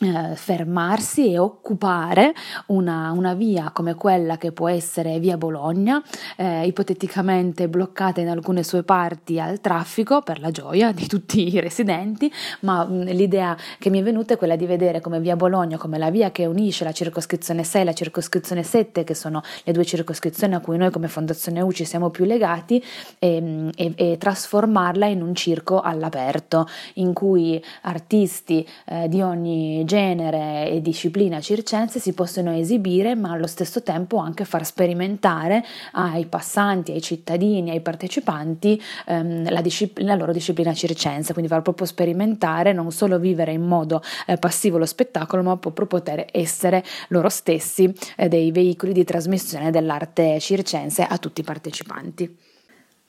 eh, 0.00 0.34
fermarsi 0.34 1.30
e 1.30 1.38
occupare 1.38 2.34
una, 2.66 3.12
una, 3.12 3.34
via 3.34 3.70
come 3.72 3.94
quella 3.94 4.38
che 4.38 4.50
può 4.50 4.68
essere 4.68 5.20
via 5.20 5.36
Bologna, 5.36 6.02
eh, 6.36 6.66
ipoteticamente 6.66 7.68
bloccata 7.68 8.20
in 8.20 8.28
alcune 8.28 8.64
sue 8.64 8.82
parti 8.82 9.38
al 9.38 9.60
traffico 9.60 10.20
per 10.22 10.40
la 10.40 10.50
gioia 10.50 10.90
di 10.90 11.06
tutti 11.06 11.54
i 11.54 11.60
residenti, 11.60 12.28
ma 12.62 12.84
mh, 12.84 13.04
l'idea 13.12 13.56
che 13.78 13.88
mi 13.88 14.00
è 14.00 14.02
venuta 14.02 14.34
è 14.34 14.36
quella 14.36 14.56
di 14.56 14.66
vedere 14.66 15.00
come 15.00 15.20
via 15.20 15.36
Bologna, 15.36 15.78
come 15.78 15.96
la 15.96 16.10
via 16.10 16.32
che 16.32 16.44
unisce 16.44 16.82
la 16.82 16.90
circoscrizione 16.90 17.62
6 17.62 17.80
e 17.80 17.84
la 17.84 17.92
circoscrizione 17.92 18.64
7, 18.64 19.04
che 19.04 19.14
sono 19.14 19.42
le 19.62 19.72
due 19.72 19.84
circoscrizioni 19.84 20.54
a 20.54 20.60
cui 20.60 20.76
noi 20.76 20.90
come 20.90 21.06
Fondazione 21.06 21.60
UCI 21.60 21.84
siamo 21.84 22.10
più 22.10 22.24
legati, 22.24 22.82
e, 23.20 23.70
e, 23.76 23.92
e 23.94 24.16
trasformarla 24.18 25.06
in 25.06 25.22
un 25.22 25.36
circo 25.36 25.80
all'aperto, 25.80 26.66
in 26.94 27.12
cui 27.12 27.62
artisti 27.82 28.66
eh, 28.86 29.08
di 29.08 29.22
ogni 29.22 29.82
genere 29.84 30.70
e 30.70 30.80
disciplina 30.80 31.40
circense 31.40 31.98
si 31.98 32.12
possono 32.12 32.52
esibire, 32.52 33.14
ma 33.14 33.32
allo 33.32 33.46
stesso 33.46 33.82
tempo 33.82 34.18
anche 34.18 34.44
far 34.44 34.64
sperimentare 34.64 35.64
ai 35.92 36.26
passanti, 36.26 36.92
ai 36.92 37.00
cittadini, 37.00 37.70
ai 37.70 37.80
partecipanti 37.80 38.80
ehm, 39.06 39.50
la, 39.50 39.60
discipl- 39.60 40.04
la, 40.04 40.14
loro 40.14 40.32
disciplina 40.32 40.72
circense, 40.74 41.32
quindi 41.32 41.50
far 41.50 41.62
proprio 41.62 41.86
sperimentare, 41.86 42.72
non 42.72 42.90
solo 42.92 43.18
vivere 43.18 43.52
in 43.52 43.62
modo 43.62 44.02
eh, 44.26 44.36
passivo 44.36 44.78
lo 44.78 44.86
spettacolo, 44.86 45.42
ma 45.42 45.56
proprio 45.56 45.86
poter 45.86 46.26
essere 46.30 46.84
loro 47.08 47.28
stessi 47.28 47.92
eh, 48.16 48.28
dei 48.28 48.50
veicoli 48.52 48.92
di 48.92 49.04
trasmissione 49.04 49.70
dell'arte 49.70 50.38
circense 50.40 51.02
a 51.02 51.18
tutti 51.18 51.40
i 51.40 51.44
partecipanti. 51.44 52.36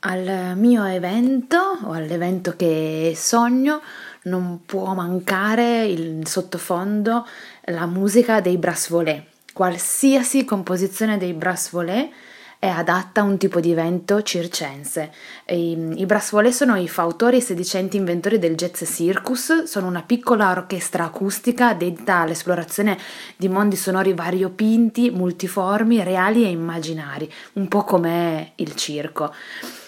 Al 0.08 0.56
mio 0.56 0.84
evento 0.84 1.58
o 1.84 1.92
all'evento 1.92 2.54
che 2.56 3.14
sogno 3.16 3.82
non 4.26 4.62
può 4.66 4.94
mancare 4.94 5.86
il 5.86 6.28
sottofondo, 6.28 7.28
la 7.66 7.86
musica 7.86 8.42
dei 8.42 8.58
Brass 8.58 8.90
Volé. 8.90 9.26
Qualsiasi 9.54 10.46
composizione 10.46 11.18
dei 11.18 11.34
Brass 11.34 11.72
Volé 11.72 12.10
è 12.58 12.68
adatta 12.68 13.22
a 13.22 13.24
un 13.24 13.38
tipo 13.38 13.60
di 13.60 13.72
evento 13.72 14.22
circense. 14.24 15.12
I, 15.48 15.94
i 15.98 16.06
Brass 16.06 16.32
Volé 16.32 16.52
sono 16.52 16.76
i 16.76 16.88
fautori 16.88 17.38
e 17.38 17.42
sedicenti 17.42 17.98
inventori 17.98 18.40
del 18.40 18.56
jazz 18.56 18.84
circus, 18.84 19.64
sono 19.64 19.88
una 19.88 20.02
piccola 20.02 20.50
orchestra 20.50 21.06
acustica 21.06 21.74
dedita 21.74 22.18
all'esplorazione 22.18 22.98
di 23.36 23.48
mondi 23.48 23.76
sonori 23.76 24.14
variopinti, 24.14 25.12
multiformi, 25.12 26.04
reali 26.04 26.44
e 26.44 26.50
immaginari, 26.50 27.32
un 27.54 27.68
po' 27.68 27.84
come 27.84 28.54
il 28.56 28.74
circo. 28.76 29.32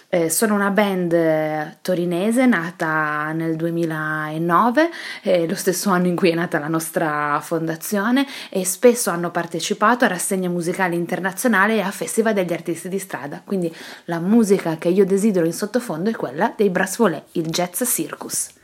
Eh, 0.10 0.30
sono 0.30 0.56
una 0.56 0.70
band 0.70 1.12
eh, 1.12 1.80
torinese 1.82 2.46
nata 2.46 3.34
nel 3.34 3.58
2009, 3.58 4.90
eh, 5.22 5.46
lo 5.46 5.56
stesso 5.56 5.90
anno 5.90 6.08
in 6.08 6.16
cui 6.16 6.30
è 6.30 6.34
nata 6.34 6.60
la 6.60 6.70
nostra 6.70 7.42
fondazione 7.42 8.26
e 8.50 8.64
spesso 8.64 9.10
hanno 9.10 9.32
partecipato 9.32 10.06
a 10.06 10.08
rassegne 10.08 10.48
musicali 10.48 10.96
internazionali 10.96 11.76
e 11.76 11.82
a 11.82 11.92
festival 11.92 12.34
degli 12.34 12.54
artisti 12.54 12.88
di 12.88 13.00
strada. 13.00 13.42
Quindi 13.44 13.70
la 14.06 14.20
musica 14.20 14.78
che 14.78 14.88
io 14.88 15.04
desidero 15.06 15.46
in 15.46 15.52
sottofondo 15.52 16.10
è 16.10 16.14
quella 16.14 16.54
dei 16.56 16.70
Brass 16.70 16.96
Volé, 16.96 17.24
il 17.34 17.48
Jazz 17.48 17.84
Circus. 17.84 18.57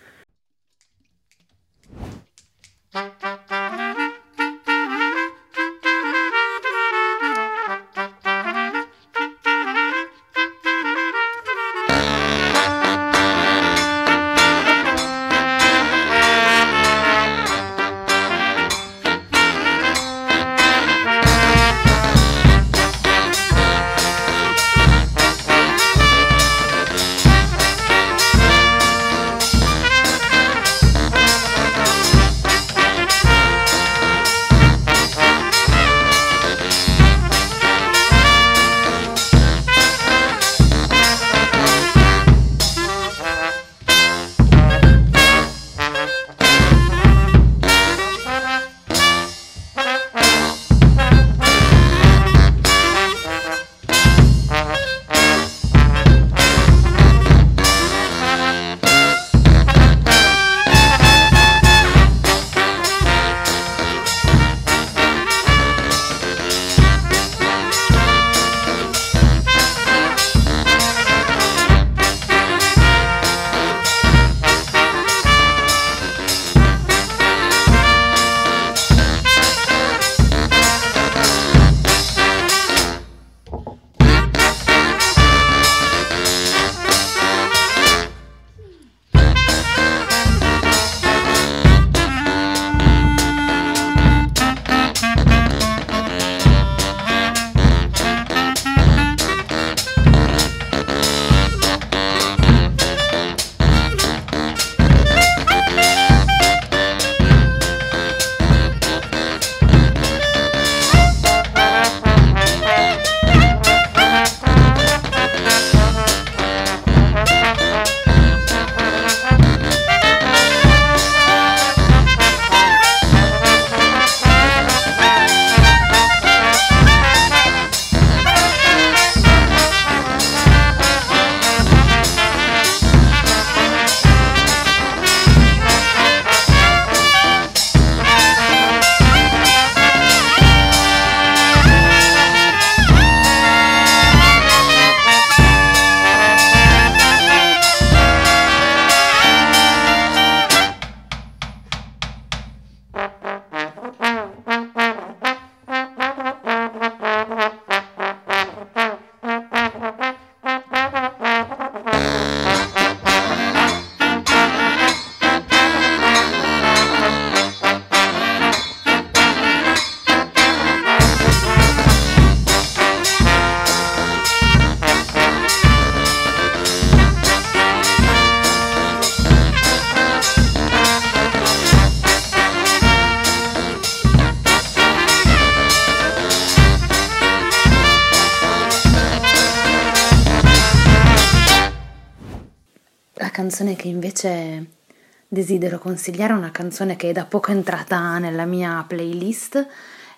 Desidero 195.54 195.78
consigliare 195.78 196.34
una 196.34 196.50
canzone 196.50 196.96
che 196.96 197.10
è 197.10 197.12
da 197.12 197.26
poco 197.26 197.52
entrata 197.52 198.18
nella 198.18 198.46
mia 198.46 198.84
playlist 198.88 199.68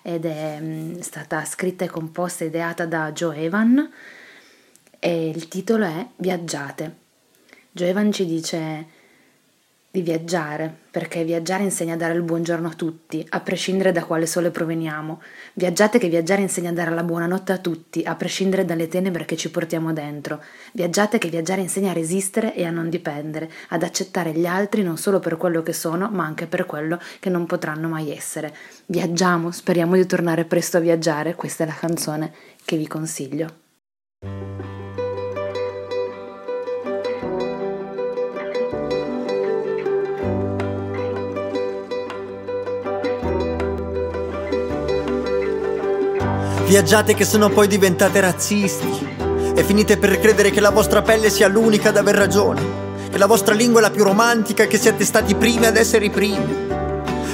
ed 0.00 0.24
è 0.24 0.58
mm, 0.58 1.00
stata 1.00 1.44
scritta 1.44 1.84
e 1.84 1.88
composta 1.88 2.44
e 2.44 2.46
ideata 2.46 2.86
da 2.86 3.12
Joe 3.12 3.36
Evan 3.36 3.90
e 4.98 5.28
il 5.28 5.48
titolo 5.48 5.84
è 5.84 6.06
Viaggiate. 6.16 6.96
Joe 7.70 7.88
Evan 7.88 8.12
ci 8.12 8.24
dice 8.24 8.86
di 9.96 10.02
viaggiare, 10.02 10.70
perché 10.90 11.24
viaggiare 11.24 11.62
insegna 11.62 11.94
a 11.94 11.96
dare 11.96 12.12
il 12.12 12.20
buongiorno 12.20 12.68
a 12.68 12.74
tutti, 12.74 13.24
a 13.30 13.40
prescindere 13.40 13.92
da 13.92 14.04
quale 14.04 14.26
sole 14.26 14.50
proveniamo. 14.50 15.22
Viaggiate 15.54 15.98
che 15.98 16.10
viaggiare 16.10 16.42
insegna 16.42 16.68
a 16.68 16.74
dare 16.74 16.90
la 16.90 17.02
buonanotte 17.02 17.52
a 17.52 17.56
tutti, 17.56 18.02
a 18.04 18.14
prescindere 18.14 18.66
dalle 18.66 18.88
tenebre 18.88 19.24
che 19.24 19.38
ci 19.38 19.50
portiamo 19.50 19.94
dentro. 19.94 20.42
Viaggiate 20.74 21.16
che 21.16 21.30
viaggiare 21.30 21.62
insegna 21.62 21.92
a 21.92 21.94
resistere 21.94 22.54
e 22.54 22.66
a 22.66 22.70
non 22.70 22.90
dipendere, 22.90 23.50
ad 23.68 23.82
accettare 23.82 24.32
gli 24.32 24.44
altri 24.44 24.82
non 24.82 24.98
solo 24.98 25.18
per 25.18 25.38
quello 25.38 25.62
che 25.62 25.72
sono, 25.72 26.10
ma 26.10 26.26
anche 26.26 26.46
per 26.46 26.66
quello 26.66 27.00
che 27.18 27.30
non 27.30 27.46
potranno 27.46 27.88
mai 27.88 28.14
essere. 28.14 28.54
Viaggiamo, 28.84 29.50
speriamo 29.50 29.94
di 29.94 30.04
tornare 30.04 30.44
presto 30.44 30.76
a 30.76 30.80
viaggiare, 30.80 31.34
questa 31.34 31.64
è 31.64 31.66
la 31.66 31.72
canzone 31.74 32.34
che 32.66 32.76
vi 32.76 32.86
consiglio. 32.86 33.65
Viaggiate 46.66 47.14
che 47.14 47.24
sennò 47.24 47.48
poi 47.48 47.68
diventate 47.68 48.18
razzisti 48.18 49.06
e 49.54 49.62
finite 49.62 49.98
per 49.98 50.18
credere 50.18 50.50
che 50.50 50.58
la 50.58 50.70
vostra 50.70 51.00
pelle 51.00 51.30
sia 51.30 51.46
l'unica 51.46 51.90
ad 51.90 51.96
aver 51.96 52.16
ragione, 52.16 52.60
che 53.08 53.18
la 53.18 53.26
vostra 53.26 53.54
lingua 53.54 53.78
è 53.78 53.82
la 53.82 53.90
più 53.90 54.02
romantica 54.02 54.66
che 54.66 54.76
siete 54.76 55.04
stati 55.04 55.36
primi 55.36 55.66
ad 55.66 55.76
essere 55.76 56.06
i 56.06 56.10
primi. 56.10 56.66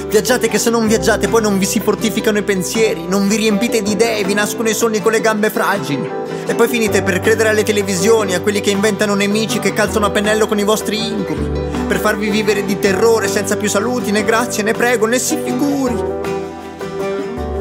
Viaggiate 0.07 0.47
che 0.47 0.59
se 0.59 0.69
non 0.69 0.87
viaggiate 0.87 1.29
poi 1.29 1.41
non 1.41 1.57
vi 1.57 1.65
si 1.65 1.79
fortificano 1.79 2.37
i 2.37 2.43
pensieri, 2.43 3.07
non 3.07 3.27
vi 3.27 3.37
riempite 3.37 3.81
di 3.81 3.93
idee, 3.93 4.23
vi 4.23 4.35
nascono 4.35 4.69
i 4.69 4.75
sogni 4.75 5.01
con 5.01 5.11
le 5.11 5.19
gambe 5.19 5.49
fragili. 5.49 6.07
E 6.45 6.53
poi 6.53 6.67
finite 6.67 7.01
per 7.01 7.19
credere 7.19 7.49
alle 7.49 7.63
televisioni, 7.63 8.35
a 8.35 8.39
quelli 8.39 8.61
che 8.61 8.69
inventano 8.69 9.15
nemici 9.15 9.57
che 9.57 9.73
calzano 9.73 10.05
a 10.05 10.11
pennello 10.11 10.45
con 10.45 10.59
i 10.59 10.63
vostri 10.63 11.07
incubi, 11.07 11.49
per 11.87 11.97
farvi 11.97 12.29
vivere 12.29 12.65
di 12.65 12.77
terrore 12.77 13.27
senza 13.27 13.57
più 13.57 13.67
saluti, 13.67 14.11
né 14.11 14.23
grazie, 14.23 14.61
né 14.61 14.73
prego, 14.73 15.07
né 15.07 15.17
si 15.17 15.39
figuri. 15.43 16.12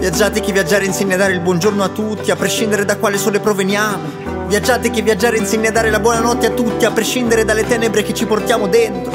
Viaggiate 0.03 0.41
che 0.41 0.51
viaggiare 0.51 0.85
insegna 0.85 1.15
a 1.15 1.19
dare 1.19 1.33
il 1.33 1.39
buongiorno 1.39 1.81
a 1.81 1.89
tutti, 1.89 2.33
a 2.33 2.35
prescindere 2.35 2.85
da 2.85 2.97
quale 2.97 3.17
sole 3.19 3.39
proveniamo. 3.39 4.49
Viaggiate 4.49 4.91
che 4.91 5.01
viaggiare 5.01 5.37
insegna 5.37 5.69
a 5.69 5.73
dare 5.73 5.91
la 5.91 6.01
buonanotte 6.01 6.47
a 6.49 6.51
tutti, 6.51 6.85
a 6.85 6.91
prescindere 6.91 7.45
dalle 7.45 7.65
tenebre 7.65 8.03
che 8.03 8.13
ci 8.13 8.27
portiamo 8.27 8.67
dentro. 8.67 9.13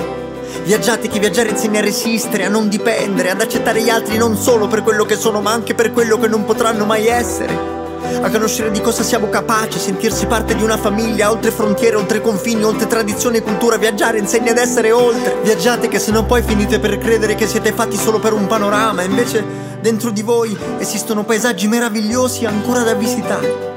Viaggiate 0.63 1.10
che 1.10 1.19
viaggiare 1.19 1.50
insegna 1.50 1.80
a 1.80 1.84
resistere, 1.84 2.45
a 2.45 2.50
non 2.50 2.69
dipendere, 2.69 3.32
ad 3.32 3.41
accettare 3.41 3.82
gli 3.82 3.89
altri 3.89 4.15
non 4.15 4.38
solo 4.38 4.67
per 4.67 4.82
quello 4.82 5.04
che 5.04 5.17
sono, 5.17 5.41
ma 5.41 5.52
anche 5.52 5.76
per 5.76 5.91
quello 5.91 6.17
che 6.17 6.30
non 6.30 6.45
potranno 6.45 6.86
mai 6.86 7.08
essere 7.08 7.76
a 8.21 8.30
conoscere 8.30 8.71
di 8.71 8.80
cosa 8.80 9.04
siamo 9.04 9.28
capaci, 9.28 9.80
sentirsi 9.80 10.26
parte 10.26 10.56
di 10.56 10.63
una 10.63 10.78
famiglia, 10.78 11.30
oltre 11.30 11.52
frontiere, 11.52 11.97
oltre 11.97 12.21
confini, 12.21 12.63
oltre 12.63 12.88
tradizione 12.88 13.38
e 13.38 13.41
cultura, 13.41 13.76
viaggiare 13.76 14.19
insegna 14.19 14.52
ad 14.52 14.58
essere 14.58 14.91
oltre. 14.93 15.36
Viaggiate 15.43 15.89
che 15.89 16.00
se 16.00 16.12
no 16.12 16.23
poi 16.23 16.41
finite 16.43 16.80
per 16.80 16.97
credere 16.97 17.36
che 17.36 17.45
siete 17.45 17.73
fatti 17.73 17.97
solo 17.97 18.19
per 18.19 18.32
un 18.32 18.47
panorama, 18.47 19.02
invece 19.02 19.66
Dentro 19.88 20.12
di 20.12 20.21
voi 20.21 20.54
esistono 20.80 21.23
paesaggi 21.23 21.65
meravigliosi 21.69 22.45
ancora 22.45 22.84
da 22.84 22.93
visitare. 22.93 23.76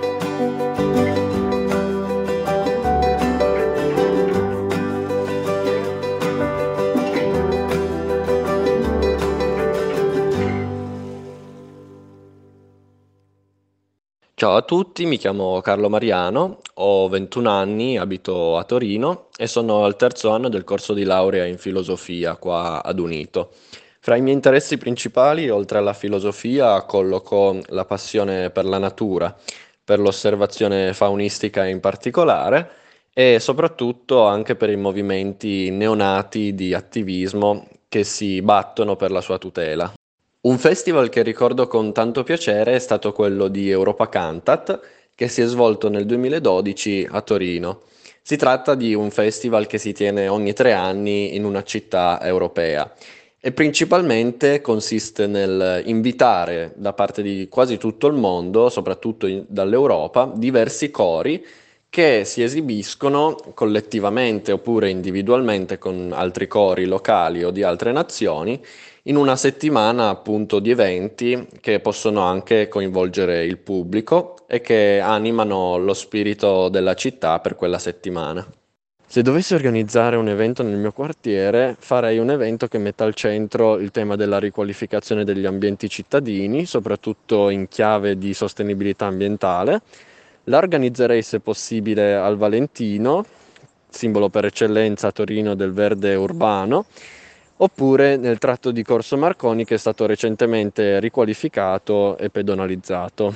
Ciao 14.35 14.57
a 14.57 14.63
tutti, 14.63 15.05
mi 15.05 15.17
chiamo 15.17 15.61
Carlo 15.61 15.89
Mariano, 15.89 16.59
ho 16.75 17.09
21 17.09 17.49
anni, 17.49 17.99
abito 17.99 18.57
a 18.57 18.65
Torino 18.65 19.29
e 19.37 19.47
sono 19.47 19.85
al 19.85 19.95
terzo 19.95 20.31
anno 20.31 20.49
del 20.49 20.65
corso 20.65 20.93
di 20.93 21.05
laurea 21.05 21.45
in 21.45 21.59
filosofia 21.59 22.35
qua 22.35 22.83
ad 22.83 22.99
Unito. 22.99 23.51
Fra 24.03 24.17
i 24.17 24.23
miei 24.23 24.35
interessi 24.35 24.79
principali, 24.79 25.51
oltre 25.51 25.77
alla 25.77 25.93
filosofia, 25.93 26.81
colloco 26.85 27.61
la 27.67 27.85
passione 27.85 28.49
per 28.49 28.65
la 28.65 28.79
natura, 28.79 29.37
per 29.85 29.99
l'osservazione 30.01 30.95
faunistica 30.95 31.67
in 31.67 31.81
particolare 31.81 32.71
e 33.13 33.39
soprattutto 33.41 34.25
anche 34.25 34.57
per 34.57 34.71
i 34.71 34.77
movimenti 34.77 35.69
neonati 35.71 36.55
di 36.55 36.73
attivismo 36.73 37.69
che 37.89 38.05
si 38.05 38.41
battono 38.41 38.97
per 38.97 39.11
la 39.11 39.21
sua 39.21 39.37
tutela. 39.37 39.93
Un 40.43 40.57
festival 40.57 41.11
che 41.11 41.21
ricordo 41.21 41.67
con 41.67 41.93
tanto 41.93 42.23
piacere 42.23 42.77
è 42.77 42.79
stato 42.79 43.13
quello 43.13 43.49
di 43.49 43.69
Europa 43.69 44.09
Cantat, 44.09 44.81
che 45.15 45.29
si 45.29 45.43
è 45.43 45.45
svolto 45.45 45.91
nel 45.91 46.07
2012 46.07 47.07
a 47.11 47.21
Torino. 47.21 47.83
Si 48.23 48.39
tratta 48.39 48.75
di 48.75 48.95
un 48.95 49.11
festival 49.11 49.67
che 49.67 49.77
si 49.77 49.93
tiene 49.93 50.27
ogni 50.29 50.55
tre 50.55 50.73
anni 50.73 51.35
in 51.35 51.45
una 51.45 51.63
città 51.63 52.19
europea 52.23 52.91
e 53.41 53.53
principalmente 53.53 54.61
consiste 54.61 55.27
nel 55.27 55.83
invitare 55.87 56.73
da 56.77 56.93
parte 56.93 57.23
di 57.23 57.49
quasi 57.49 57.79
tutto 57.79 58.07
il 58.07 58.15
mondo, 58.15 58.69
soprattutto 58.69 59.27
in, 59.27 59.45
dall'Europa, 59.49 60.31
diversi 60.35 60.91
cori 60.91 61.45
che 61.89 62.25
si 62.25 62.43
esibiscono 62.43 63.37
collettivamente 63.55 64.53
oppure 64.53 64.91
individualmente 64.91 65.79
con 65.79 66.13
altri 66.15 66.47
cori 66.47 66.85
locali 66.85 67.43
o 67.43 67.51
di 67.51 67.63
altre 67.65 67.91
nazioni 67.93 68.63
in 69.05 69.17
una 69.17 69.35
settimana 69.35 70.09
appunto 70.09 70.61
di 70.61 70.71
eventi 70.71 71.49
che 71.61 71.81
possono 71.81 72.21
anche 72.21 72.69
coinvolgere 72.69 73.45
il 73.45 73.59
pubblico 73.59 74.37
e 74.47 74.61
che 74.61 75.01
animano 75.01 75.79
lo 75.79 75.95
spirito 75.95 76.69
della 76.69 76.95
città 76.95 77.41
per 77.41 77.57
quella 77.57 77.79
settimana. 77.79 78.47
Se 79.11 79.23
dovessi 79.23 79.55
organizzare 79.55 80.15
un 80.15 80.29
evento 80.29 80.63
nel 80.63 80.77
mio 80.77 80.93
quartiere, 80.93 81.75
farei 81.77 82.19
un 82.19 82.31
evento 82.31 82.69
che 82.69 82.79
metta 82.79 83.03
al 83.03 83.15
centro 83.15 83.77
il 83.81 83.91
tema 83.91 84.15
della 84.15 84.39
riqualificazione 84.39 85.25
degli 85.25 85.47
ambienti 85.47 85.89
cittadini, 85.89 86.65
soprattutto 86.65 87.49
in 87.49 87.67
chiave 87.67 88.19
di 88.19 88.33
sostenibilità 88.33 89.07
ambientale. 89.07 89.81
La 90.45 90.59
organizzerei 90.59 91.23
se 91.23 91.41
possibile 91.41 92.15
al 92.15 92.37
Valentino, 92.37 93.25
simbolo 93.89 94.29
per 94.29 94.45
eccellenza 94.45 95.09
a 95.09 95.11
Torino 95.11 95.57
del 95.57 95.73
verde 95.73 96.15
urbano, 96.15 96.85
oppure 97.57 98.17
nel 98.17 98.39
tratto 98.39 98.71
di 98.71 98.85
Corso 98.85 99.17
Marconi 99.17 99.65
che 99.65 99.75
è 99.75 99.79
stato 99.79 100.07
recentemente 100.07 101.01
riqualificato 101.01 102.17
e 102.17 102.31
pedonalizzato. 102.31 103.35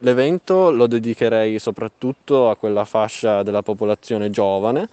L'evento 0.00 0.70
lo 0.70 0.86
dedicherei 0.86 1.58
soprattutto 1.58 2.50
a 2.50 2.56
quella 2.56 2.84
fascia 2.84 3.42
della 3.42 3.62
popolazione 3.62 4.28
giovane 4.28 4.88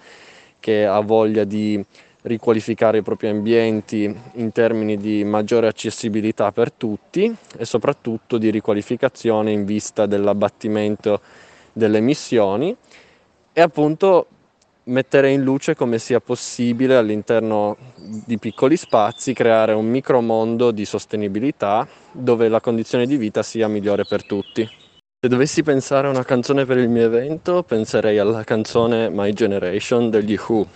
che 0.58 0.86
ha 0.86 1.00
voglia 1.00 1.44
di 1.44 1.84
riqualificare 2.22 2.98
i 2.98 3.02
propri 3.02 3.28
ambienti 3.28 4.18
in 4.34 4.52
termini 4.52 4.96
di 4.96 5.22
maggiore 5.22 5.66
accessibilità 5.66 6.52
per 6.52 6.72
tutti 6.72 7.34
e 7.58 7.66
soprattutto 7.66 8.38
di 8.38 8.48
riqualificazione 8.48 9.52
in 9.52 9.66
vista 9.66 10.06
dell'abbattimento 10.06 11.20
delle 11.70 11.98
emissioni 11.98 12.74
e 13.52 13.60
appunto 13.60 14.26
mettere 14.84 15.30
in 15.32 15.42
luce 15.42 15.74
come 15.74 15.98
sia 15.98 16.20
possibile 16.20 16.96
all'interno 16.96 17.76
di 17.94 18.38
piccoli 18.38 18.78
spazi 18.78 19.34
creare 19.34 19.74
un 19.74 19.86
micromondo 19.86 20.70
di 20.70 20.86
sostenibilità 20.86 21.86
dove 22.10 22.48
la 22.48 22.60
condizione 22.60 23.04
di 23.04 23.18
vita 23.18 23.42
sia 23.42 23.68
migliore 23.68 24.06
per 24.06 24.24
tutti. 24.24 24.82
Se 25.24 25.30
dovessi 25.30 25.62
pensare 25.62 26.06
a 26.06 26.10
una 26.10 26.22
canzone 26.22 26.66
per 26.66 26.76
il 26.76 26.90
mio 26.90 27.06
evento, 27.06 27.62
penserei 27.62 28.18
alla 28.18 28.44
canzone 28.44 29.08
My 29.08 29.32
Generation 29.32 30.10
degli 30.10 30.38
Who. 30.38 30.66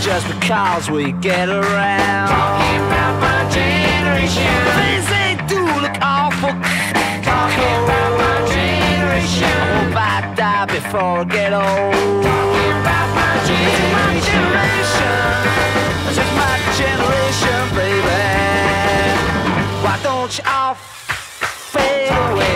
Just 0.00 0.26
because 0.40 0.90
we 0.90 1.12
get 1.20 1.50
around. 1.50 2.28
Talking 2.28 2.80
about 2.86 3.20
my 3.20 3.46
generation. 3.50 4.48
Things 4.74 5.06
they 5.10 5.36
do 5.46 5.62
look 5.82 5.98
awful. 6.00 6.54
Talking 7.22 7.76
about 7.84 8.16
my 8.16 8.40
generation. 8.48 9.44
I 9.44 9.84
hope 9.84 9.96
I 9.96 10.34
die 10.34 10.64
before 10.64 11.20
I 11.20 11.24
get 11.24 11.52
old 11.52 12.61
generation, 16.76 17.62
baby. 17.76 18.20
Why 19.84 19.98
don't 20.02 20.36
you 20.36 20.44
all 20.46 20.74
fade 20.74 22.10
away? 22.10 22.52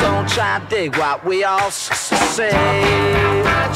Don't 0.00 0.28
try 0.28 0.60
to 0.60 0.66
dig 0.68 0.96
what 0.96 1.24
we 1.24 1.44
all 1.44 1.70
say. 1.70 2.50
I'm 2.50 3.42
not 3.44 3.74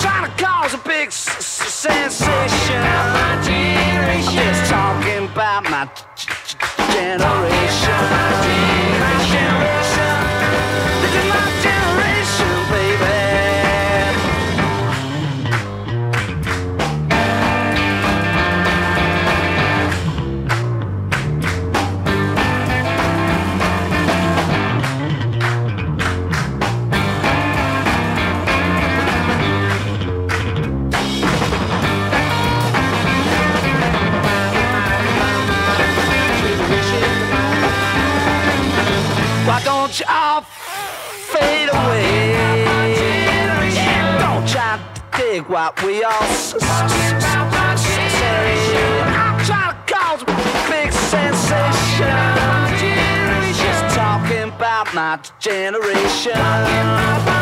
trying 0.00 0.30
to 0.30 0.44
cause 0.44 0.74
a 0.74 0.78
big 0.78 1.10
sensation. 1.10 2.82
I'm 3.18 3.42
just 4.22 4.70
talking 4.70 5.24
about 5.24 5.64
my 5.64 5.88
generation. 6.92 8.46
age 39.96 40.02
all 40.08 40.42
fade 40.42 41.68
away. 41.72 42.34
Don't 44.18 44.46
try 44.48 44.78
to 44.94 45.02
dig 45.16 45.48
what 45.48 45.82
we 45.82 46.02
all 46.02 46.22
say. 46.22 46.58
I'm 49.08 49.44
trying 49.44 49.74
to 49.74 49.92
cause 49.92 50.22
a 50.22 50.26
big 50.70 50.92
sensation. 50.92 52.16
Just 53.54 53.96
my 54.94 55.18
generation. 55.38 57.35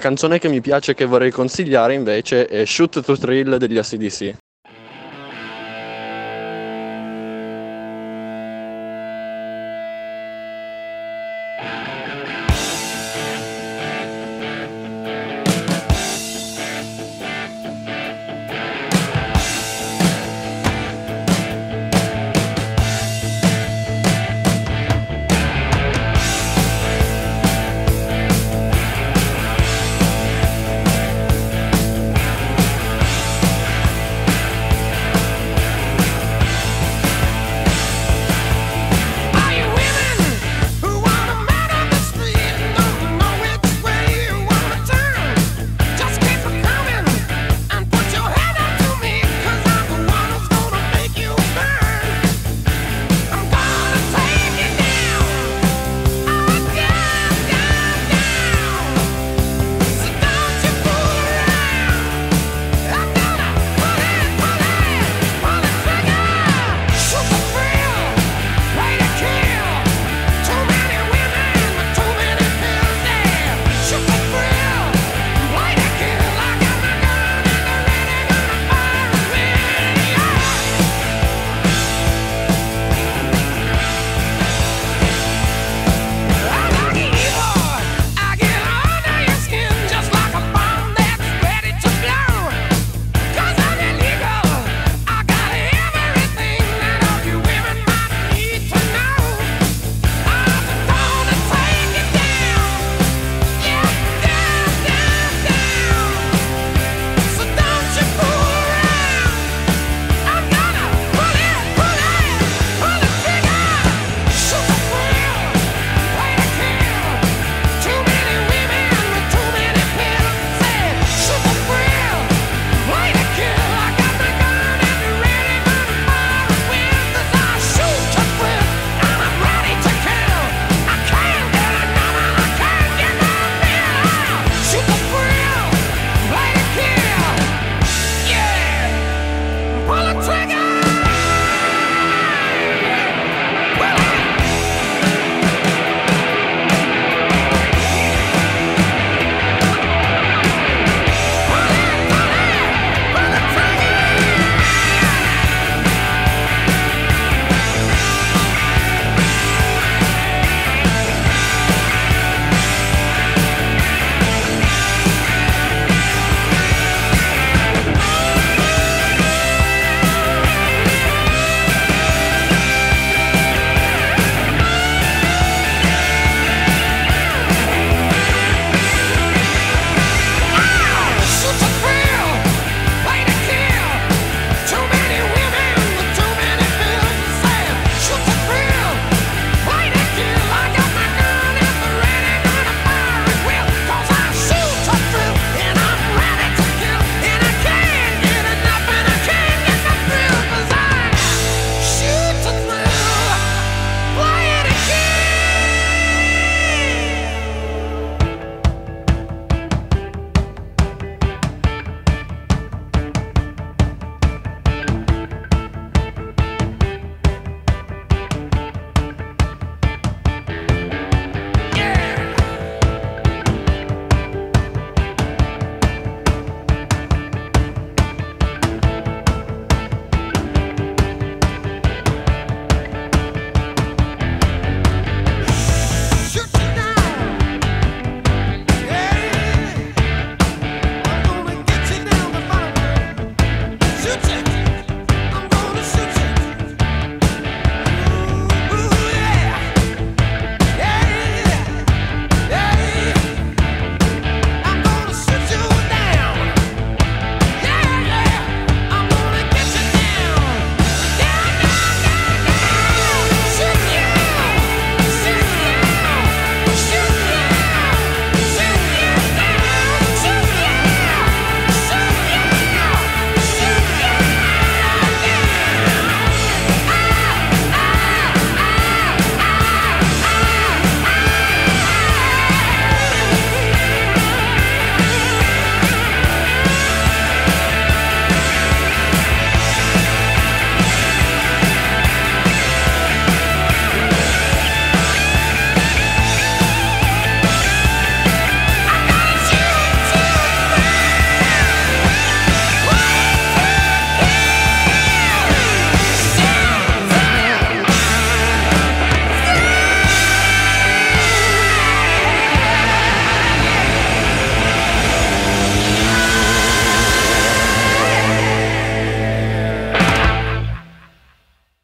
canzone 0.00 0.40
che 0.40 0.48
mi 0.48 0.60
piace 0.60 0.90
e 0.90 0.94
che 0.94 1.04
vorrei 1.04 1.30
consigliare 1.30 1.94
invece 1.94 2.46
è 2.46 2.64
Shoot 2.64 3.02
to 3.02 3.16
Thrill 3.16 3.56
degli 3.56 3.78
ACDC. 3.78 4.34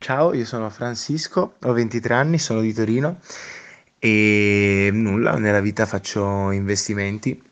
Ciao, 0.06 0.32
io 0.34 0.44
sono 0.44 0.70
Francisco, 0.70 1.54
ho 1.60 1.72
23 1.72 2.14
anni, 2.14 2.38
sono 2.38 2.60
di 2.60 2.72
Torino 2.72 3.18
e 3.98 4.88
nulla, 4.92 5.32
nella 5.32 5.58
vita 5.58 5.84
faccio 5.84 6.52
investimenti, 6.52 7.42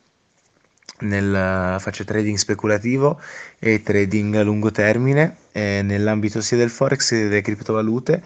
nel, 1.00 1.80
faccio 1.80 2.04
trading 2.04 2.36
speculativo 2.36 3.20
e 3.58 3.82
trading 3.82 4.36
a 4.36 4.44
lungo 4.44 4.70
termine 4.70 5.38
eh, 5.50 5.80
nell'ambito 5.82 6.40
sia 6.40 6.56
del 6.56 6.70
forex 6.70 7.08
che 7.08 7.22
delle 7.24 7.42
criptovalute 7.42 8.22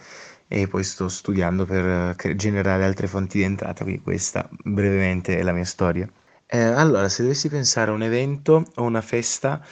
e 0.47 0.69
poi 0.69 0.85
sto 0.85 1.09
studiando 1.09 1.65
per 1.65 2.15
generare 2.37 2.85
altre 2.85 3.07
fonti 3.07 3.39
di 3.39 3.45
entrata, 3.45 3.83
quindi 3.83 4.03
questa 4.03 4.47
brevemente 4.63 5.39
è 5.39 5.43
la 5.43 5.53
mia 5.53 5.65
storia. 5.65 6.07
Eh, 6.47 6.59
allora, 6.59 7.09
se 7.09 7.23
dovessi 7.23 7.49
pensare 7.49 7.93
a 7.93 7.95
un 7.95 8.03
evento 8.03 8.73
o 8.75 8.83
una 8.83 9.01
festa, 9.01 9.65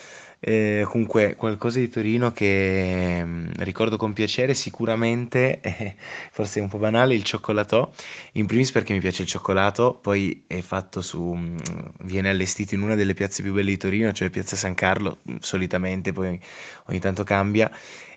eh, 0.49 0.84
comunque 0.88 1.34
qualcosa 1.34 1.80
di 1.80 1.88
Torino 1.88 2.30
che 2.30 3.20
mm, 3.24 3.47
ricordo 3.59 3.97
con 3.97 4.12
piacere, 4.12 4.55
sicuramente, 4.55 5.59
eh, 5.61 5.97
forse 6.30 6.61
è 6.61 6.62
un 6.62 6.68
po' 6.68 6.78
banale, 6.78 7.16
il 7.16 7.24
cioccolato, 7.24 7.92
in 8.34 8.47
primis 8.47 8.70
perché 8.70 8.92
mi 8.92 9.01
piace 9.01 9.22
il 9.22 9.28
cioccolato, 9.28 9.99
poi 10.01 10.44
è 10.47 10.61
fatto 10.61 11.03
su, 11.03 11.34
mm, 11.34 11.57
viene 12.03 12.28
allestito 12.30 12.76
in 12.76 12.82
una 12.82 12.94
delle 12.94 13.12
piazze 13.12 13.42
più 13.42 13.53
belle 13.53 13.70
di 13.70 13.76
Torino, 13.76 14.12
cioè 14.12 14.30
Piazza 14.30 14.55
San 14.55 14.74
Carlo, 14.74 15.18
mm, 15.28 15.36
solitamente, 15.40 16.12
poi 16.12 16.40
ogni 16.84 17.01
tanto 17.01 17.24
cambia, 17.24 17.68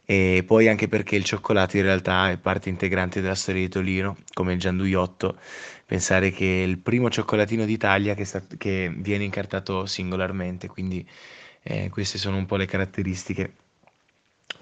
e 0.05 0.43
poi 0.45 0.67
anche 0.67 0.88
perché 0.88 1.15
il 1.15 1.23
cioccolato 1.23 1.77
in 1.77 1.84
realtà 1.84 2.30
è 2.30 2.38
parte 2.38 2.69
integrante 2.69 3.21
della 3.21 3.34
storia 3.34 3.61
di 3.61 3.69
Torino, 3.69 4.17
come 4.34 4.53
il 4.53 4.59
gianduiotto. 4.59 5.36
Pensare 5.86 6.30
che 6.30 6.63
è 6.63 6.67
il 6.67 6.77
primo 6.77 7.09
cioccolatino 7.09 7.65
d'Italia 7.65 8.13
che, 8.13 8.25
sta, 8.25 8.43
che 8.57 8.93
viene 8.95 9.23
incartato 9.23 9.88
singolarmente, 9.88 10.67
quindi 10.67 11.03
eh, 11.64 11.89
queste 11.89 12.18
sono 12.18 12.38
un 12.38 12.45
po' 12.45 12.55
le 12.55 12.66
caratteristiche 12.66 13.53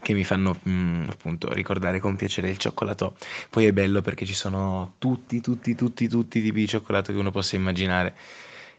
che 0.01 0.13
mi 0.13 0.23
fanno 0.23 0.59
mh, 0.61 0.69
mm, 0.69 1.09
appunto 1.09 1.53
ricordare 1.53 1.99
con 1.99 2.15
piacere 2.15 2.49
il 2.49 2.57
cioccolato. 2.57 3.15
Poi 3.49 3.65
è 3.65 3.73
bello 3.73 4.01
perché 4.01 4.25
ci 4.25 4.33
sono 4.33 4.93
tutti, 4.97 5.41
tutti, 5.41 5.75
tutti, 5.75 6.07
tutti 6.07 6.39
i 6.39 6.41
tipi 6.41 6.59
di 6.61 6.67
cioccolato 6.67 7.11
che 7.11 7.19
uno 7.19 7.31
possa 7.31 7.55
immaginare 7.55 8.15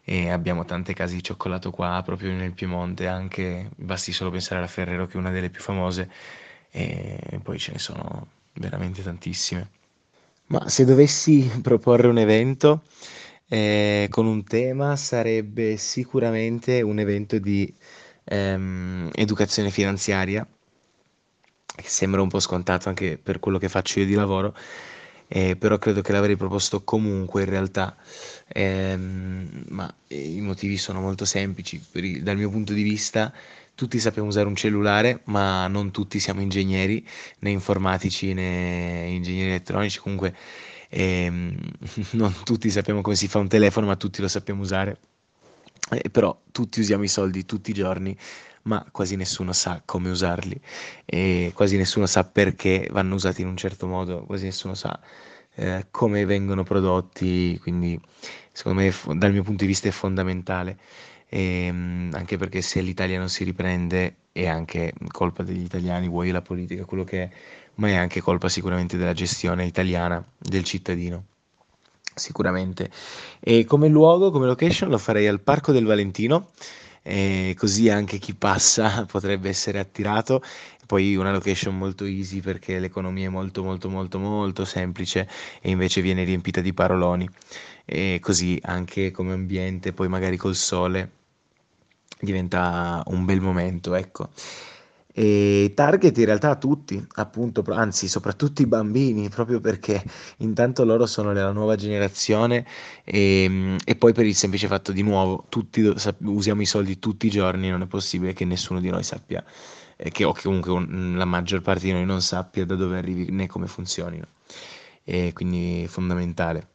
e 0.03 0.29
abbiamo 0.29 0.65
tante 0.65 0.93
case 0.93 1.15
di 1.15 1.23
cioccolato 1.23 1.71
qua 1.71 2.01
proprio 2.03 2.31
nel 2.31 2.53
Piemonte, 2.53 3.07
anche 3.07 3.69
basti 3.75 4.11
solo 4.11 4.31
pensare 4.31 4.57
alla 4.57 4.67
Ferrero 4.67 5.05
che 5.05 5.13
è 5.13 5.17
una 5.17 5.29
delle 5.29 5.49
più 5.49 5.61
famose 5.61 6.09
e 6.71 7.39
poi 7.43 7.59
ce 7.59 7.73
ne 7.73 7.79
sono 7.79 8.27
veramente 8.53 9.03
tantissime. 9.03 9.69
Ma 10.47 10.67
se 10.67 10.83
dovessi 10.83 11.51
proporre 11.61 12.07
un 12.07 12.17
evento 12.17 12.83
eh, 13.47 14.07
con 14.09 14.25
un 14.25 14.43
tema 14.43 14.95
sarebbe 14.95 15.77
sicuramente 15.77 16.81
un 16.81 16.99
evento 16.99 17.37
di 17.37 17.71
ehm, 18.29 19.09
educazione 19.13 19.71
finanziaria, 19.71 20.47
che 21.75 21.87
sembra 21.87 22.21
un 22.21 22.29
po' 22.29 22.39
scontato 22.39 22.89
anche 22.89 23.17
per 23.17 23.39
quello 23.39 23.57
che 23.57 23.69
faccio 23.69 23.99
io 23.99 24.05
di 24.05 24.13
lavoro, 24.13 24.55
eh, 25.27 25.55
però 25.55 25.77
credo 25.77 26.01
che 26.01 26.11
l'avrei 26.11 26.35
proposto 26.35 26.83
comunque 26.83 27.43
in 27.43 27.49
realtà, 27.49 27.95
ehm, 28.47 29.65
ma 29.69 29.93
i 30.07 30.41
motivi 30.41 30.77
sono 30.77 30.99
molto 31.01 31.25
semplici, 31.25 31.81
il, 31.93 32.23
dal 32.23 32.37
mio 32.37 32.49
punto 32.49 32.73
di 32.73 32.83
vista 32.83 33.31
tutti 33.75 33.99
sappiamo 33.99 34.27
usare 34.27 34.47
un 34.47 34.55
cellulare, 34.55 35.21
ma 35.25 35.67
non 35.67 35.91
tutti 35.91 36.19
siamo 36.19 36.41
ingegneri, 36.41 37.05
né 37.39 37.49
informatici 37.51 38.33
né 38.33 39.07
ingegneri 39.09 39.49
elettronici, 39.49 39.99
comunque 39.99 40.35
ehm, 40.89 41.55
non 42.13 42.33
tutti 42.43 42.69
sappiamo 42.69 43.01
come 43.01 43.15
si 43.15 43.27
fa 43.29 43.39
un 43.39 43.47
telefono, 43.47 43.85
ma 43.87 43.95
tutti 43.95 44.21
lo 44.21 44.27
sappiamo 44.27 44.61
usare. 44.61 44.97
Eh, 45.91 46.09
però 46.09 46.39
tutti 46.51 46.79
usiamo 46.79 47.03
i 47.03 47.07
soldi 47.07 47.45
tutti 47.45 47.71
i 47.71 47.73
giorni, 47.73 48.15
ma 48.63 48.85
quasi 48.91 49.15
nessuno 49.15 49.53
sa 49.53 49.81
come 49.85 50.09
usarli 50.09 50.59
e 51.05 51.51
quasi 51.55 51.77
nessuno 51.77 52.05
sa 52.05 52.23
perché 52.25 52.87
vanno 52.91 53.15
usati 53.15 53.41
in 53.41 53.47
un 53.47 53.57
certo 53.57 53.87
modo, 53.87 54.23
quasi 54.25 54.45
nessuno 54.45 54.75
sa 54.75 54.99
eh, 55.55 55.87
come 55.91 56.25
vengono 56.25 56.63
prodotti, 56.63 57.57
quindi 57.59 57.99
secondo 58.51 58.81
me 58.81 58.93
dal 59.17 59.31
mio 59.31 59.43
punto 59.43 59.63
di 59.63 59.67
vista 59.69 59.87
è 59.87 59.91
fondamentale 59.91 60.77
e, 61.27 61.65
ehm, 61.65 62.11
anche 62.13 62.37
perché 62.37 62.61
se 62.61 62.81
l'Italia 62.81 63.17
non 63.17 63.29
si 63.29 63.43
riprende 63.43 64.15
è 64.31 64.47
anche 64.47 64.93
colpa 65.11 65.43
degli 65.43 65.63
italiani, 65.63 66.07
vuoi 66.07 66.31
la 66.31 66.41
politica, 66.41 66.85
quello 66.85 67.03
che 67.03 67.23
è, 67.23 67.29
ma 67.75 67.87
è 67.89 67.95
anche 67.95 68.21
colpa 68.21 68.49
sicuramente 68.49 68.97
della 68.97 69.13
gestione 69.13 69.65
italiana, 69.65 70.23
del 70.37 70.63
cittadino. 70.63 71.25
Sicuramente. 72.19 72.91
E 73.39 73.65
come 73.65 73.87
luogo, 73.87 74.31
come 74.31 74.45
location, 74.45 74.89
lo 74.89 74.97
farei 74.99 75.27
al 75.27 75.41
Parco 75.41 75.71
del 75.71 75.85
Valentino, 75.85 76.51
eh, 77.01 77.55
così 77.57 77.89
anche 77.89 78.17
chi 78.19 78.35
passa 78.35 79.05
potrebbe 79.11 79.49
essere 79.49 79.79
attirato. 79.79 80.41
Poi 80.85 81.15
una 81.15 81.31
location 81.31 81.77
molto 81.77 82.05
easy 82.05 82.41
perché 82.41 82.79
l'economia 82.79 83.27
è 83.27 83.29
molto 83.29 83.63
molto 83.63 83.89
molto 83.89 84.17
molto 84.19 84.65
semplice 84.65 85.27
e 85.61 85.69
invece 85.69 86.01
viene 86.01 86.23
riempita 86.23 86.61
di 86.61 86.73
paroloni. 86.73 87.29
E 87.85 88.19
così 88.21 88.59
anche 88.63 89.11
come 89.11 89.33
ambiente, 89.33 89.93
poi 89.93 90.07
magari 90.07 90.37
col 90.37 90.55
sole 90.55 91.11
diventa 92.19 93.01
un 93.07 93.25
bel 93.25 93.41
momento, 93.41 93.95
ecco. 93.95 94.29
E 95.11 95.71
target 95.75 96.17
in 96.19 96.25
realtà 96.25 96.51
a 96.51 96.55
tutti, 96.55 97.03
appunto, 97.15 97.63
anzi 97.69 98.07
soprattutto 98.07 98.61
i 98.61 98.67
bambini, 98.67 99.27
proprio 99.29 99.59
perché 99.59 100.03
intanto 100.37 100.85
loro 100.85 101.05
sono 101.07 101.33
la 101.33 101.51
nuova 101.51 101.75
generazione 101.75 102.65
e, 103.03 103.75
e 103.83 103.95
poi 103.95 104.13
per 104.13 104.25
il 104.25 104.35
semplice 104.35 104.67
fatto 104.67 104.91
di 104.91 105.01
nuovo, 105.01 105.45
tutti 105.49 105.81
usiamo 106.19 106.61
i 106.61 106.65
soldi 106.65 106.99
tutti 106.99 107.25
i 107.27 107.29
giorni, 107.29 107.69
non 107.69 107.81
è 107.81 107.87
possibile 107.87 108.33
che 108.33 108.45
nessuno 108.45 108.79
di 108.79 108.89
noi 108.89 109.03
sappia, 109.03 109.43
eh, 109.97 110.11
che, 110.11 110.23
o 110.23 110.31
che 110.31 110.43
comunque 110.43 110.71
un, 110.71 111.15
la 111.17 111.25
maggior 111.25 111.61
parte 111.61 111.85
di 111.85 111.91
noi 111.91 112.05
non 112.05 112.21
sappia 112.21 112.65
da 112.65 112.75
dove 112.75 112.97
arrivi 112.97 113.31
né 113.31 113.47
come 113.47 113.67
funzionino. 113.67 114.27
E 115.03 115.33
quindi 115.33 115.87
fondamentale. 115.87 116.67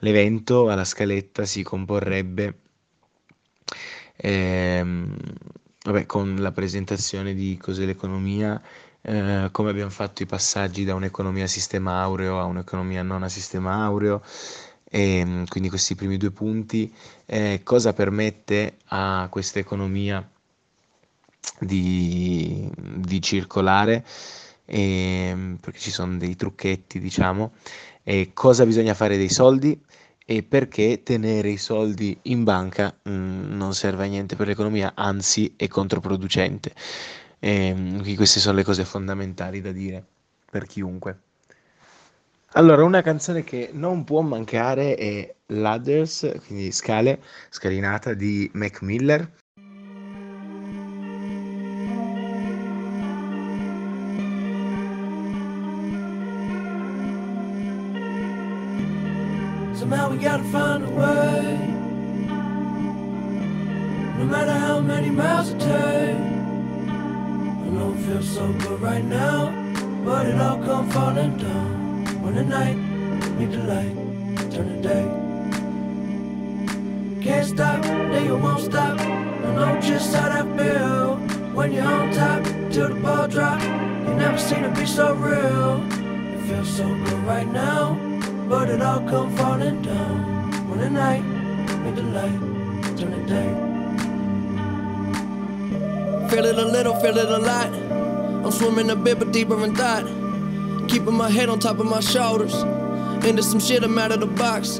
L'evento 0.00 0.68
alla 0.68 0.84
scaletta 0.84 1.44
si 1.46 1.62
comporrebbe 1.62 2.58
ehm, 4.16 5.16
vabbè, 5.86 6.06
con 6.06 6.36
la 6.36 6.50
presentazione 6.50 7.32
di 7.32 7.56
cos'è 7.56 7.84
l'economia, 7.84 8.60
eh, 9.02 9.48
come 9.52 9.70
abbiamo 9.70 9.90
fatto 9.90 10.22
i 10.22 10.26
passaggi 10.26 10.84
da 10.84 10.94
un'economia 10.94 11.44
a 11.44 11.48
sistema 11.48 12.00
aureo 12.00 12.40
a 12.40 12.44
un'economia 12.44 13.02
non 13.02 13.22
a 13.22 13.28
sistema 13.28 13.84
aureo, 13.84 14.20
e 14.88 15.18
ehm, 15.18 15.46
quindi 15.46 15.68
questi 15.68 15.94
primi 15.94 16.16
due 16.16 16.32
punti, 16.32 16.92
eh, 17.24 17.60
cosa 17.62 17.92
permette 17.92 18.78
a 18.86 19.28
questa 19.30 19.60
economia 19.60 20.28
di, 21.60 22.68
di 22.74 23.22
circolare, 23.22 24.04
e, 24.64 25.28
ehm, 25.30 25.58
perché 25.60 25.78
ci 25.78 25.92
sono 25.92 26.16
dei 26.16 26.34
trucchetti, 26.34 26.98
diciamo, 26.98 27.52
e 28.02 28.30
cosa 28.34 28.66
bisogna 28.66 28.94
fare 28.94 29.16
dei 29.16 29.28
soldi 29.28 29.80
e 30.28 30.42
perché 30.42 31.02
tenere 31.04 31.50
i 31.50 31.56
soldi 31.56 32.18
in 32.22 32.42
banca 32.42 32.92
mh, 33.00 33.10
mm, 33.10 33.56
non 33.56 33.74
serve 33.74 34.04
a 34.04 34.08
niente 34.08 34.34
per 34.34 34.48
l'economia, 34.48 34.92
anzi 34.94 35.54
è 35.56 35.68
controproducente. 35.68 36.74
E, 37.38 37.68
ehm, 37.68 38.14
queste 38.16 38.40
sono 38.40 38.56
le 38.56 38.64
cose 38.64 38.84
fondamentali 38.84 39.60
da 39.60 39.70
dire 39.70 40.04
per 40.50 40.66
chiunque. 40.66 41.20
Allora, 42.54 42.82
una 42.84 43.02
canzone 43.02 43.44
che 43.44 43.70
non 43.72 44.02
può 44.04 44.20
mancare 44.22 44.96
è 44.96 45.34
Ladders, 45.46 46.32
quindi 46.46 46.72
scale, 46.72 47.22
scalinata 47.50 48.14
di 48.14 48.50
Mac 48.54 48.82
Miller. 48.82 49.30
Find 60.52 60.84
a 60.84 60.90
way. 60.90 61.58
No 64.18 64.24
matter 64.24 64.52
how 64.52 64.80
many 64.80 65.10
miles 65.10 65.50
it 65.50 65.58
takes. 65.58 65.70
I 67.64 67.68
know 67.74 67.92
it 67.92 68.00
feels 68.06 68.28
so 68.28 68.52
good 68.52 68.80
right 68.80 69.04
now, 69.04 69.52
but 70.04 70.26
it 70.26 70.40
all 70.40 70.58
come 70.58 70.90
falling 70.90 71.36
down. 71.36 72.04
When 72.22 72.34
the 72.34 72.44
night 72.44 72.76
meet 73.38 73.50
the 73.50 73.64
light, 73.72 73.94
turn 74.52 74.66
the 74.74 74.88
day. 74.88 75.06
Can't 77.22 77.46
stop, 77.46 77.82
then 77.82 78.24
you 78.24 78.36
won't 78.36 78.62
stop. 78.62 79.00
I 79.00 79.54
know 79.56 79.80
just 79.80 80.14
how 80.14 80.28
that 80.28 80.46
feel 80.56 81.16
when 81.54 81.72
you're 81.72 81.84
on 81.84 82.12
top 82.12 82.44
till 82.70 82.88
the 82.88 82.94
ball 82.94 83.26
drop. 83.28 83.60
You 83.62 84.14
never 84.14 84.38
seen 84.38 84.64
it 84.64 84.74
be 84.76 84.86
so 84.86 85.14
real. 85.14 85.82
It 86.34 86.40
feels 86.48 86.76
so 86.76 86.84
good 86.86 87.22
right 87.24 87.48
now 87.48 88.06
but 88.48 88.68
it 88.68 88.80
all 88.80 89.00
come 89.00 89.34
falling 89.36 89.82
down 89.82 90.35
when 90.76 90.92
the 90.92 91.00
night 91.00 91.24
made 91.84 91.96
the 91.96 92.02
light 92.02 92.38
turn 92.98 93.10
the 93.10 93.22
day. 93.26 93.50
Feel 96.28 96.44
it 96.44 96.58
a 96.58 96.64
little, 96.64 96.94
feel 97.00 97.16
it 97.16 97.30
a 97.30 97.38
lot. 97.38 97.72
I'm 98.44 98.50
swimming 98.50 98.90
a 98.90 98.96
bit, 98.96 99.18
but 99.18 99.32
deeper 99.32 99.62
in 99.64 99.74
thought. 99.74 100.04
Keeping 100.88 101.14
my 101.14 101.30
head 101.30 101.48
on 101.48 101.58
top 101.60 101.78
of 101.78 101.86
my 101.86 102.00
shoulders. 102.00 102.54
Into 103.24 103.42
some 103.42 103.58
shit, 103.58 103.82
I'm 103.84 103.98
out 103.98 104.12
of 104.12 104.20
the 104.20 104.26
box. 104.26 104.78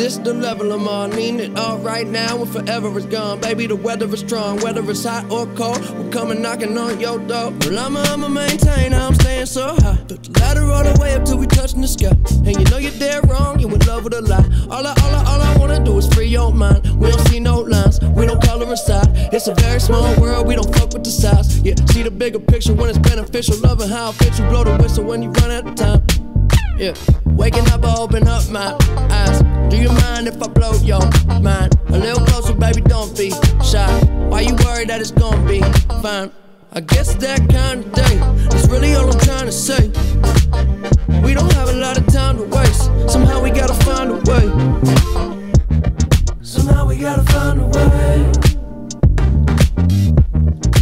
This 0.00 0.16
the 0.16 0.32
level 0.32 0.72
I'm 0.72 0.88
on. 0.88 1.10
Need 1.10 1.40
it 1.40 1.58
all 1.58 1.78
right 1.78 2.06
now 2.06 2.40
and 2.40 2.50
forever 2.50 2.96
is 2.98 3.04
gone. 3.04 3.38
Baby, 3.40 3.66
the 3.66 3.76
weather 3.76 4.06
is 4.14 4.20
strong, 4.20 4.58
whether 4.60 4.82
it's 4.90 5.04
hot 5.04 5.30
or 5.30 5.46
cold. 5.54 5.78
We're 5.98 6.10
coming 6.10 6.40
knocking 6.40 6.76
on 6.78 6.98
your 6.98 7.18
door. 7.18 7.52
Well, 7.60 7.78
I'ma, 7.78 8.00
I'ma 8.08 8.28
maintain, 8.28 8.94
I'm 8.94 9.14
staying 9.14 9.46
so 9.46 9.76
high. 9.76 9.98
Took 10.08 10.22
the 10.22 10.40
ladder 10.40 10.64
all 10.72 10.84
the 10.84 10.98
way 11.00 11.14
up 11.14 11.26
till 11.26 11.36
we 11.36 11.46
touching 11.46 11.82
the 11.82 11.88
sky. 11.88 12.16
And 12.46 12.56
you 12.56 12.64
know 12.70 12.78
you're 12.78 12.98
dead 12.98 13.28
wrong, 13.28 13.60
you 13.60 13.68
in 13.68 13.78
love 13.80 14.04
with 14.04 14.14
a 14.14 14.22
lie. 14.22 14.48
All 14.70 14.86
I, 14.86 14.94
all 15.02 15.14
I, 15.14 15.24
all 15.30 15.42
I 15.42 15.56
wanna 15.58 15.84
do 15.84 15.98
is 15.98 16.06
free 16.14 16.28
your 16.28 16.52
mind. 16.52 16.80
We 16.98 17.10
don't 17.10 17.26
see 17.28 17.40
no 17.40 17.60
lines, 17.60 18.00
we 18.00 18.24
don't 18.24 18.42
color 18.42 18.70
inside. 18.70 19.08
It's 19.34 19.48
a 19.48 19.54
very 19.54 19.80
small 19.80 20.18
world, 20.18 20.46
we 20.46 20.54
don't 20.54 20.74
fuck 20.74 20.94
with 20.94 21.04
the 21.04 21.10
size. 21.10 21.60
Yeah, 21.60 21.74
see 21.92 22.02
the 22.02 22.10
bigger 22.10 22.40
picture 22.40 22.72
when 22.72 22.88
it's 22.88 22.98
beneficial. 22.98 23.56
Loving 23.58 23.90
how 23.90 24.10
it 24.10 24.14
fits 24.14 24.38
you, 24.38 24.46
blow 24.48 24.64
the 24.64 24.76
whistle 24.82 25.04
when 25.04 25.22
you 25.22 25.30
run 25.30 25.50
out 25.50 25.66
of 25.66 25.74
time. 25.74 26.02
Yeah, 26.78 26.94
waking 27.40 27.66
up, 27.70 27.82
I 27.82 27.94
open 27.96 28.28
up 28.28 28.46
my 28.50 28.76
eyes. 29.10 29.40
Do 29.70 29.76
you 29.78 29.88
mind 29.88 30.28
if 30.28 30.42
I 30.42 30.48
blow 30.48 30.74
your 30.82 31.00
mind? 31.40 31.74
A 31.88 31.98
little 31.98 32.22
closer, 32.26 32.52
baby, 32.52 32.82
don't 32.82 33.16
be 33.16 33.30
shy. 33.64 33.90
Why 34.28 34.42
you 34.42 34.54
worried 34.56 34.88
that 34.90 35.00
it's 35.00 35.10
gonna 35.10 35.48
be 35.48 35.62
fine? 36.02 36.30
I 36.72 36.80
guess 36.80 37.14
that 37.14 37.48
kind 37.48 37.82
of 37.82 37.92
day 37.92 38.16
is 38.56 38.68
really 38.68 38.94
all 38.94 39.10
I'm 39.10 39.18
trying 39.20 39.46
to 39.46 39.52
say. 39.52 39.88
We 41.24 41.32
don't 41.32 41.52
have 41.54 41.70
a 41.70 41.78
lot 41.84 41.96
of 41.96 42.06
time 42.08 42.36
to 42.36 42.44
waste. 42.44 42.84
Somehow 43.10 43.42
we 43.42 43.50
gotta 43.50 43.78
find 43.86 44.10
a 44.10 44.18
way. 44.30 44.46
Somehow 46.42 46.86
we 46.88 46.96
gotta 46.98 47.24
find 47.32 47.58
a 47.58 47.68
way. 47.76 48.16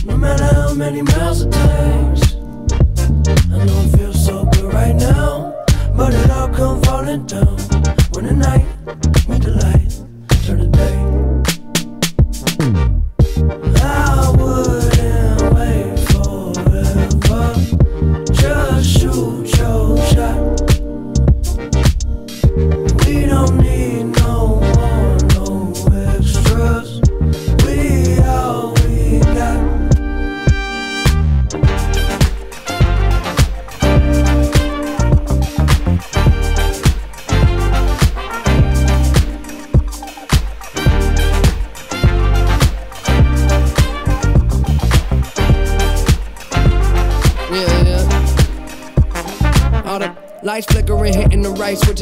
No 0.06 0.16
matter 0.16 0.44
how 0.56 0.74
many 0.74 1.02
miles 1.02 1.42
it 1.42 1.52
takes. 1.52 2.34
I 3.54 3.64
know 3.64 3.78
it 3.84 3.96
feels 3.96 4.26
so 4.26 4.44
good 4.46 4.72
right 4.74 4.96
now. 4.96 5.57
But 5.98 6.14
it 6.14 6.30
all 6.30 6.48
come 6.48 6.80
falling 6.82 7.26
down 7.26 7.58
when 8.12 8.26
the 8.26 8.32
night 8.32 8.64
meet 9.28 9.42
the 9.42 9.50
light, 9.50 9.90
turn 10.46 10.60
the 10.60 10.68
day. 12.92 12.97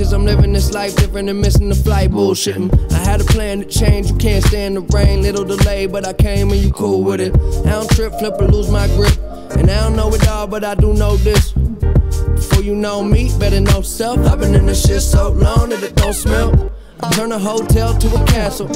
Switches. 0.06 0.12
I'm 0.12 0.24
living 0.24 0.52
this 0.52 0.72
life 0.72 0.94
different 0.96 1.28
and 1.28 1.40
missing 1.40 1.68
the 1.68 1.74
flight. 1.74 2.10
Bullshitting. 2.10 2.92
I 2.92 2.98
had 2.98 3.20
a 3.20 3.24
plan 3.24 3.60
to 3.60 3.64
change. 3.66 4.10
You 4.10 4.16
can't 4.16 4.44
stand 4.44 4.76
the 4.76 4.80
rain. 4.96 5.22
Little 5.22 5.44
delay, 5.44 5.86
but 5.86 6.06
I 6.06 6.12
came 6.12 6.50
and 6.50 6.60
you 6.60 6.72
cool 6.72 7.02
with 7.02 7.20
it. 7.20 7.34
I 7.66 7.70
don't 7.70 7.90
trip, 7.90 8.12
flip, 8.18 8.34
or 8.40 8.48
lose 8.48 8.70
my 8.70 8.86
grip. 8.88 9.16
And 9.56 9.70
I 9.70 9.80
don't 9.80 9.96
know 9.96 10.12
it 10.14 10.26
all, 10.28 10.46
but 10.46 10.64
I 10.64 10.74
do 10.74 10.92
know 10.92 11.16
this. 11.16 11.52
Before 11.52 12.62
you 12.62 12.74
know 12.74 13.02
me, 13.02 13.30
better 13.38 13.60
know 13.60 13.82
self. 13.82 14.18
I've 14.18 14.40
been 14.40 14.54
in 14.54 14.66
this 14.66 14.86
shit 14.86 15.02
so 15.02 15.30
long 15.30 15.70
that 15.70 15.82
it 15.82 15.94
don't 15.96 16.14
smell. 16.14 16.72
Turn 17.12 17.32
a 17.32 17.38
hotel 17.38 17.96
to 17.96 18.08
a 18.08 18.26
castle. 18.26 18.68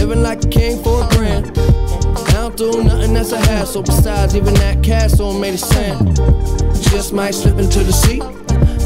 Living 0.00 0.22
like 0.22 0.44
a 0.44 0.48
king 0.48 0.82
for 0.82 1.04
a 1.04 1.08
grand. 1.08 1.46
I 1.56 2.32
don't 2.32 2.56
do 2.56 2.84
nothing 2.84 3.14
that's 3.14 3.32
a 3.32 3.38
hassle. 3.38 3.82
Besides, 3.82 4.36
even 4.36 4.54
that 4.54 4.82
castle 4.82 5.38
made 5.38 5.54
of 5.54 5.60
sand. 5.60 6.16
Just 6.90 7.12
might 7.12 7.34
slip 7.34 7.58
into 7.58 7.80
the 7.80 7.92
sea. 7.92 8.20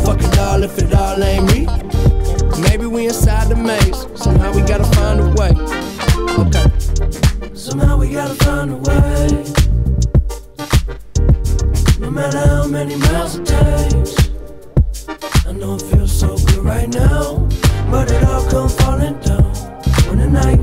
Fuck 0.05 0.21
it 0.21 0.39
all 0.39 0.63
if 0.63 0.79
it 0.79 0.95
all 0.95 1.23
ain't 1.23 1.47
me. 1.53 1.67
Maybe 2.61 2.87
we 2.87 3.07
inside 3.07 3.49
the 3.49 3.57
maze. 3.57 4.07
Somehow 4.21 4.53
we 4.53 4.63
gotta 4.63 4.85
find 4.97 5.21
a 5.21 5.29
way. 5.39 5.53
Okay. 6.43 6.69
Somehow 7.55 7.99
we 7.99 8.11
gotta 8.11 8.35
find 8.45 8.73
a 8.73 8.77
way. 8.77 9.45
No 12.01 12.11
matter 12.11 12.39
how 12.39 12.67
many 12.67 12.97
miles 12.97 13.37
it 13.37 13.47
takes. 13.47 14.17
I 15.47 15.53
know 15.53 15.75
it 15.77 15.83
feels 15.83 16.13
so 16.13 16.37
good 16.37 16.65
right 16.65 16.89
now. 16.89 17.49
But 17.91 18.11
it 18.11 18.25
all 18.25 18.45
come 18.51 18.69
falling 18.69 19.19
down. 19.21 19.53
When 20.09 20.19
the 20.19 20.29
night 20.29 20.61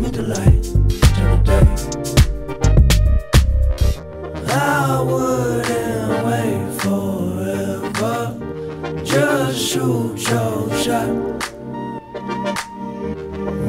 meet 0.00 0.12
the 0.14 0.22
light, 0.22 0.64
turn 1.16 1.30
the 1.36 1.50
day. 1.50 1.66
I 4.52 5.02
wouldn't 5.02 5.69
shoot 9.70 10.28
your 10.28 10.68
shot. 10.82 11.08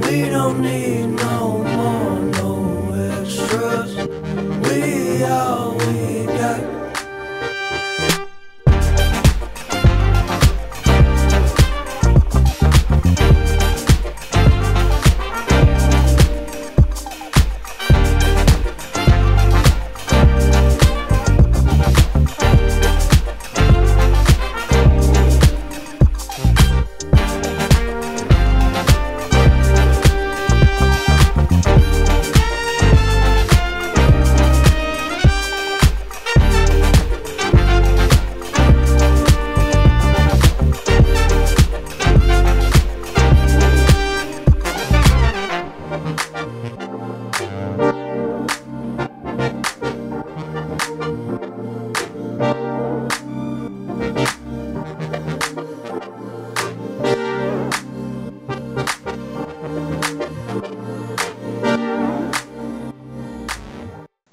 We 0.04 0.30
don't 0.30 0.60
need 0.60 1.11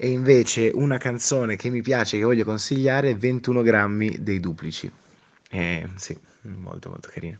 E 0.01 0.07
invece 0.07 0.71
una 0.73 0.97
canzone 0.97 1.57
che 1.57 1.69
mi 1.69 1.81
piace, 1.81 2.17
che 2.17 2.23
voglio 2.23 2.45
consigliare, 2.45 3.09
è 3.09 3.17
21 3.17 3.61
grammi 3.61 4.23
dei 4.23 4.39
duplici. 4.39 4.89
Eh, 5.49 5.89
sì, 5.95 6.17
molto 6.43 6.87
molto 6.87 7.09
carina. 7.11 7.37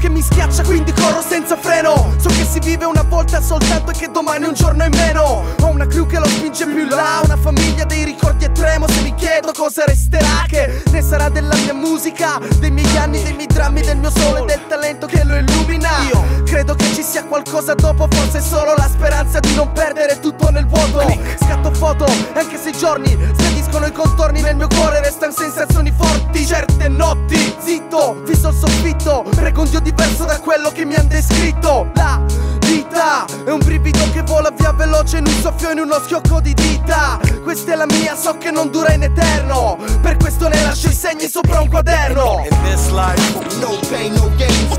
Che 0.00 0.08
mi 0.08 0.22
schiaccia, 0.22 0.62
quindi 0.62 0.92
corro 0.94 1.20
senza 1.20 1.56
freno. 1.56 2.14
So 2.16 2.28
che 2.28 2.46
si 2.50 2.58
vive 2.58 2.86
una 2.86 3.02
volta 3.02 3.40
soltanto 3.42 3.90
e 3.90 3.94
che 3.94 4.10
domani 4.10 4.46
un 4.46 4.54
giorno 4.54 4.82
in 4.82 4.90
meno. 4.94 5.44
Ho 5.60 5.66
una 5.66 5.86
crew 5.86 6.06
che 6.06 6.18
lo 6.18 6.26
spinge 6.26 6.64
più 6.64 6.86
là, 6.88 7.20
una 7.22 7.36
famiglia 7.36 7.84
dei 7.84 8.04
ricordi 8.04 8.46
e 8.46 8.52
tremo. 8.52 8.88
Se 8.88 9.02
mi 9.02 9.14
chiedo 9.14 9.52
cosa 9.54 9.84
resterà, 9.84 10.44
che 10.48 10.82
ne 10.90 11.02
sarà 11.02 11.28
della 11.28 11.54
mia 11.56 11.74
musica, 11.74 12.40
dei 12.58 12.70
miei 12.70 12.96
anni, 12.96 13.22
dei 13.22 13.34
miei 13.34 13.46
drammi, 13.46 13.82
del 13.82 13.98
mio 13.98 14.10
sole, 14.10 14.44
del 14.46 14.66
talento 14.66 15.06
che 15.06 15.22
lo 15.22 15.36
illumina. 15.36 15.90
Io 16.10 16.42
credo 16.44 16.74
che 16.74 16.86
ci 16.94 17.02
sia 17.02 17.24
qualcosa 17.24 17.74
dopo, 17.74 18.08
forse 18.10 18.40
solo 18.40 18.74
la 18.76 18.88
speranza 18.88 19.38
di 19.38 19.54
non 19.54 19.70
perdere 19.72 20.18
tutto 20.18 20.48
nel 20.50 20.66
vuoto. 20.66 21.00
Scatto 21.38 21.72
foto, 21.74 22.06
anche 22.32 22.56
se 22.56 22.70
i 22.70 22.76
giorni 22.76 23.16
spediscono 23.36 23.84
i 23.84 23.92
contorni 23.92 24.40
nel 24.40 24.56
mio 24.56 24.68
cuore, 24.68 25.02
restano 25.02 25.32
sensazioni 25.32 25.92
forti. 25.94 26.46
Certe 26.46 26.88
notti, 26.88 27.54
zitto, 27.62 28.22
fisso 28.24 28.48
il 28.48 28.56
soffitto, 28.56 29.24
Prego 29.34 29.60
un 29.60 29.68
dio 29.68 29.80
diverso 29.90 30.24
da 30.24 30.38
quello 30.40 30.70
che 30.70 30.84
mi 30.84 30.94
han 30.94 31.08
descritto 31.08 31.90
La 31.94 32.22
vita 32.60 33.24
è 33.44 33.50
un 33.50 33.58
brivido 33.58 34.08
che 34.12 34.22
vola 34.22 34.50
via 34.50 34.72
veloce 34.72 35.18
in 35.18 35.26
un 35.26 35.40
soffio 35.40 35.70
in 35.70 35.80
uno 35.80 36.00
schiocco 36.00 36.40
di 36.40 36.54
dita 36.54 37.18
Questa 37.42 37.72
è 37.72 37.76
la 37.76 37.86
mia, 37.86 38.16
so 38.16 38.36
che 38.38 38.50
non 38.50 38.70
dura 38.70 38.92
in 38.92 39.02
eterno 39.02 39.78
Per 40.00 40.16
questo 40.16 40.48
ne 40.48 40.62
lascio 40.62 40.88
i 40.88 40.92
segni 40.92 41.28
sopra 41.28 41.60
un 41.60 41.68
quaderno 41.68 42.44
In 42.50 42.56
this 42.62 42.90
life, 42.90 43.58
no 43.60 43.78
pain, 43.88 44.12
no 44.14 44.30
gains. 44.36 44.78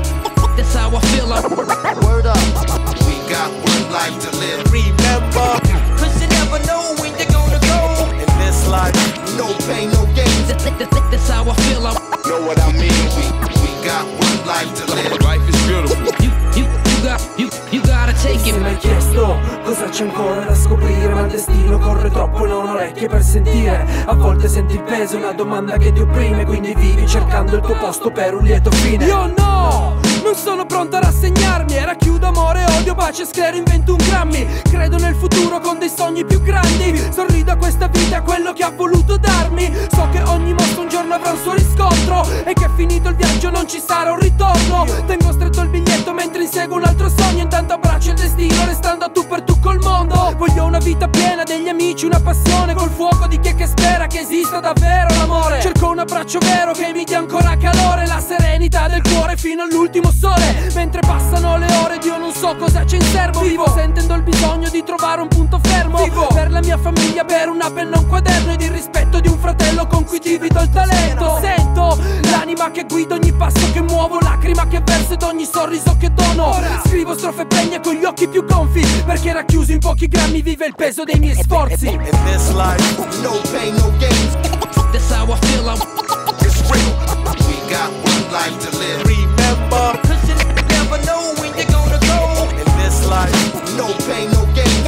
That's 0.56 0.74
how 0.74 0.94
I 0.94 1.00
feel. 1.06 1.32
I 1.32 1.40
word 2.04 2.26
up. 2.26 2.36
We 3.06 3.16
got 3.32 3.50
one 3.50 3.90
life 3.90 4.20
to 4.20 4.36
live. 4.36 4.70
Remember, 4.70 5.58
cause 5.96 6.20
you 6.20 6.28
never 6.28 6.58
know 6.66 6.94
when 7.00 7.16
you're 7.16 7.32
gonna 7.32 7.58
go. 7.60 8.04
In 8.12 8.28
this 8.38 8.68
life, 8.68 8.94
no 9.38 9.48
pain, 9.66 9.90
no 9.90 10.04
gains. 10.14 10.48
That's 10.48 11.28
how 11.28 11.48
I 11.48 11.54
feel. 11.54 11.86
I 11.86 11.94
know 12.28 12.46
what 12.46 12.60
I 12.60 12.70
mean. 12.72 13.61
Got 13.82 14.06
one 14.06 14.46
life 14.46 14.72
to 14.78 14.94
live. 14.94 15.20
Life 15.22 15.48
is 15.48 15.66
beautiful. 15.66 15.96
You, 16.22 16.30
you, 16.54 16.64
you 16.64 17.02
got, 17.02 17.20
you, 17.36 17.48
you 17.72 17.82
gotta 17.82 18.12
take 18.12 18.38
Se 18.38 18.50
it. 18.50 18.56
mi 18.58 18.64
hai 18.64 18.76
chiesto 18.76 19.38
cosa 19.64 19.88
c'è 19.88 20.04
ancora 20.04 20.44
da 20.44 20.54
scoprire 20.54 21.12
Ma 21.12 21.22
il 21.22 21.30
destino 21.32 21.78
corre 21.78 22.08
troppo 22.10 22.46
non 22.46 22.68
ho 22.68 22.72
orecchie 22.74 23.08
per 23.08 23.22
sentire 23.22 23.84
A 24.06 24.14
volte 24.14 24.46
senti 24.48 24.74
il 24.74 24.82
peso, 24.84 25.16
una 25.16 25.32
domanda 25.32 25.76
che 25.78 25.92
ti 25.92 26.00
opprime 26.00 26.44
Quindi 26.44 26.74
vivi 26.74 27.06
cercando 27.08 27.56
il 27.56 27.62
tuo 27.62 27.74
posto 27.76 28.10
per 28.12 28.34
un 28.34 28.44
lieto 28.44 28.70
fine 28.70 29.04
Io 29.04 29.26
no, 29.36 29.98
non 30.22 30.34
sono 30.62 30.66
pronto 30.66 30.96
a 30.96 31.00
rassegnarmi. 31.00 31.74
E 31.74 31.84
racchiudo 31.84 32.26
amore, 32.26 32.64
odio, 32.78 32.94
pace, 32.94 33.26
sclero 33.26 33.56
in 33.56 33.64
21 33.64 33.96
grammi. 34.04 34.46
Credo 34.62 34.96
nel 34.98 35.14
futuro 35.14 35.60
con 35.60 35.78
dei 35.78 35.88
sogni 35.88 36.24
più 36.24 36.40
grandi. 36.42 37.00
Sorrido 37.12 37.52
a 37.52 37.56
questa 37.56 37.88
vita, 37.88 38.18
a 38.18 38.22
quello 38.22 38.52
che 38.52 38.62
ha 38.62 38.70
voluto 38.70 39.16
darmi. 39.16 39.72
So 39.90 40.08
che 40.10 40.22
ogni 40.22 40.52
mosso 40.52 40.80
un 40.80 40.88
giorno 40.88 41.14
avrà 41.14 41.30
un 41.32 41.38
suo 41.38 41.54
riscontro 41.54 42.26
E 42.44 42.52
che 42.52 42.68
finito 42.76 43.08
il 43.08 43.16
viaggio 43.16 43.50
non 43.50 43.66
ci 43.68 43.80
sarà 43.84 44.12
un 44.12 44.18
ritorno. 44.18 44.84
Tengo 45.06 45.32
stretto 45.32 45.60
il 45.62 45.68
biglietto 45.68 46.12
mentre 46.12 46.42
inseguo 46.42 46.76
un 46.76 46.84
altro 46.84 47.08
sogno. 47.08 47.42
Intanto 47.42 47.74
abbraccio 47.74 48.10
il 48.10 48.16
destino 48.16 48.64
restando 48.64 49.06
a 49.06 49.08
tu 49.08 49.26
per 49.26 49.42
tu 49.42 49.58
col 49.58 49.78
mondo. 49.78 50.34
Voglio 50.36 50.64
una 50.64 50.78
vita 50.78 51.08
piena 51.08 51.42
degli 51.42 51.68
amici, 51.68 52.04
una 52.04 52.20
passione 52.20 52.74
Col 52.74 52.90
fuoco 52.90 53.26
di 53.26 53.38
chi 53.38 53.48
è 53.48 53.54
che 53.54 53.66
spera 53.66 54.06
che 54.06 54.20
esista 54.20 54.60
davvero 54.60 55.14
l'amore. 55.14 55.60
Cerco 55.60 55.90
un 55.90 55.98
abbraccio 55.98 56.38
vero 56.38 56.72
che 56.72 56.92
mi 56.92 57.04
dia 57.04 57.18
ancora 57.18 57.56
calore 57.56 58.06
La 58.06 58.20
serenità 58.20 58.88
del 58.88 59.02
cuore 59.02 59.36
fino 59.36 59.62
all'ultimo 59.62 60.10
sole 60.10 60.51
Mentre 60.74 61.00
passano 61.00 61.56
le 61.58 61.72
ore 61.84 61.98
Dio 61.98 62.16
non 62.18 62.32
so 62.32 62.54
cosa 62.56 62.84
c'è 62.84 62.96
in 62.96 63.02
serbo 63.02 63.40
Vivo 63.40 63.66
sentendo 63.74 64.14
il 64.14 64.22
bisogno 64.22 64.68
di 64.70 64.82
trovare 64.84 65.20
un 65.20 65.28
punto 65.28 65.60
fermo 65.62 66.02
Vivo 66.02 66.26
per 66.28 66.50
la 66.50 66.60
mia 66.60 66.78
famiglia, 66.78 67.24
per 67.24 67.48
una 67.48 67.70
penna, 67.70 67.98
un 67.98 68.06
quaderno 68.06 68.52
Ed 68.52 68.60
il 68.60 68.70
rispetto 68.70 69.20
di 69.20 69.28
un 69.28 69.38
fratello 69.38 69.86
con 69.86 70.04
cui 70.04 70.18
divido 70.18 70.60
il 70.60 70.70
talento 70.70 71.38
Sento 71.40 71.98
l'anima 72.30 72.70
che 72.70 72.84
guida 72.88 73.14
ogni 73.14 73.32
passo 73.32 73.70
che 73.72 73.80
muovo 73.80 74.18
Lacrima 74.20 74.66
che 74.66 74.80
verso 74.84 75.14
ed 75.14 75.22
ogni 75.22 75.44
sorriso 75.44 75.96
che 75.98 76.12
dono 76.12 76.58
Scrivo 76.86 77.14
strofe 77.16 77.46
pregne 77.46 77.80
con 77.80 77.94
gli 77.94 78.04
occhi 78.04 78.28
più 78.28 78.44
gonfi 78.44 78.84
Perché 79.04 79.32
racchiuso 79.32 79.72
in 79.72 79.78
pochi 79.78 80.08
grammi 80.08 80.42
vive 80.42 80.66
il 80.66 80.74
peso 80.74 81.04
dei 81.04 81.18
miei 81.18 81.34
sforzi 81.34 81.88
In 81.88 82.00
this 82.24 82.50
life, 82.52 82.98
no 83.22 83.40
pain, 83.52 83.74
no 83.74 83.90
gains. 83.98 84.34
That's 84.92 85.10
how 85.10 85.30
I 85.30 85.36
feel. 85.46 85.68
I 85.68 85.74
it's 86.44 86.60
real. 86.70 86.92
We 87.46 87.56
got 87.70 87.90
one 88.04 88.30
life 88.30 88.70
to 88.70 88.78
live. 88.78 89.31
Remember, 89.82 90.06
cause 90.06 90.28
you 90.28 90.36
never 90.70 90.98
know 91.06 91.34
when 91.40 91.50
you're 91.56 91.66
gonna 91.66 91.98
go. 92.06 92.46
In 92.54 92.68
this 92.78 93.04
life, 93.06 93.34
no 93.76 93.90
pain, 94.06 94.30
no 94.30 94.46
gains. 94.54 94.86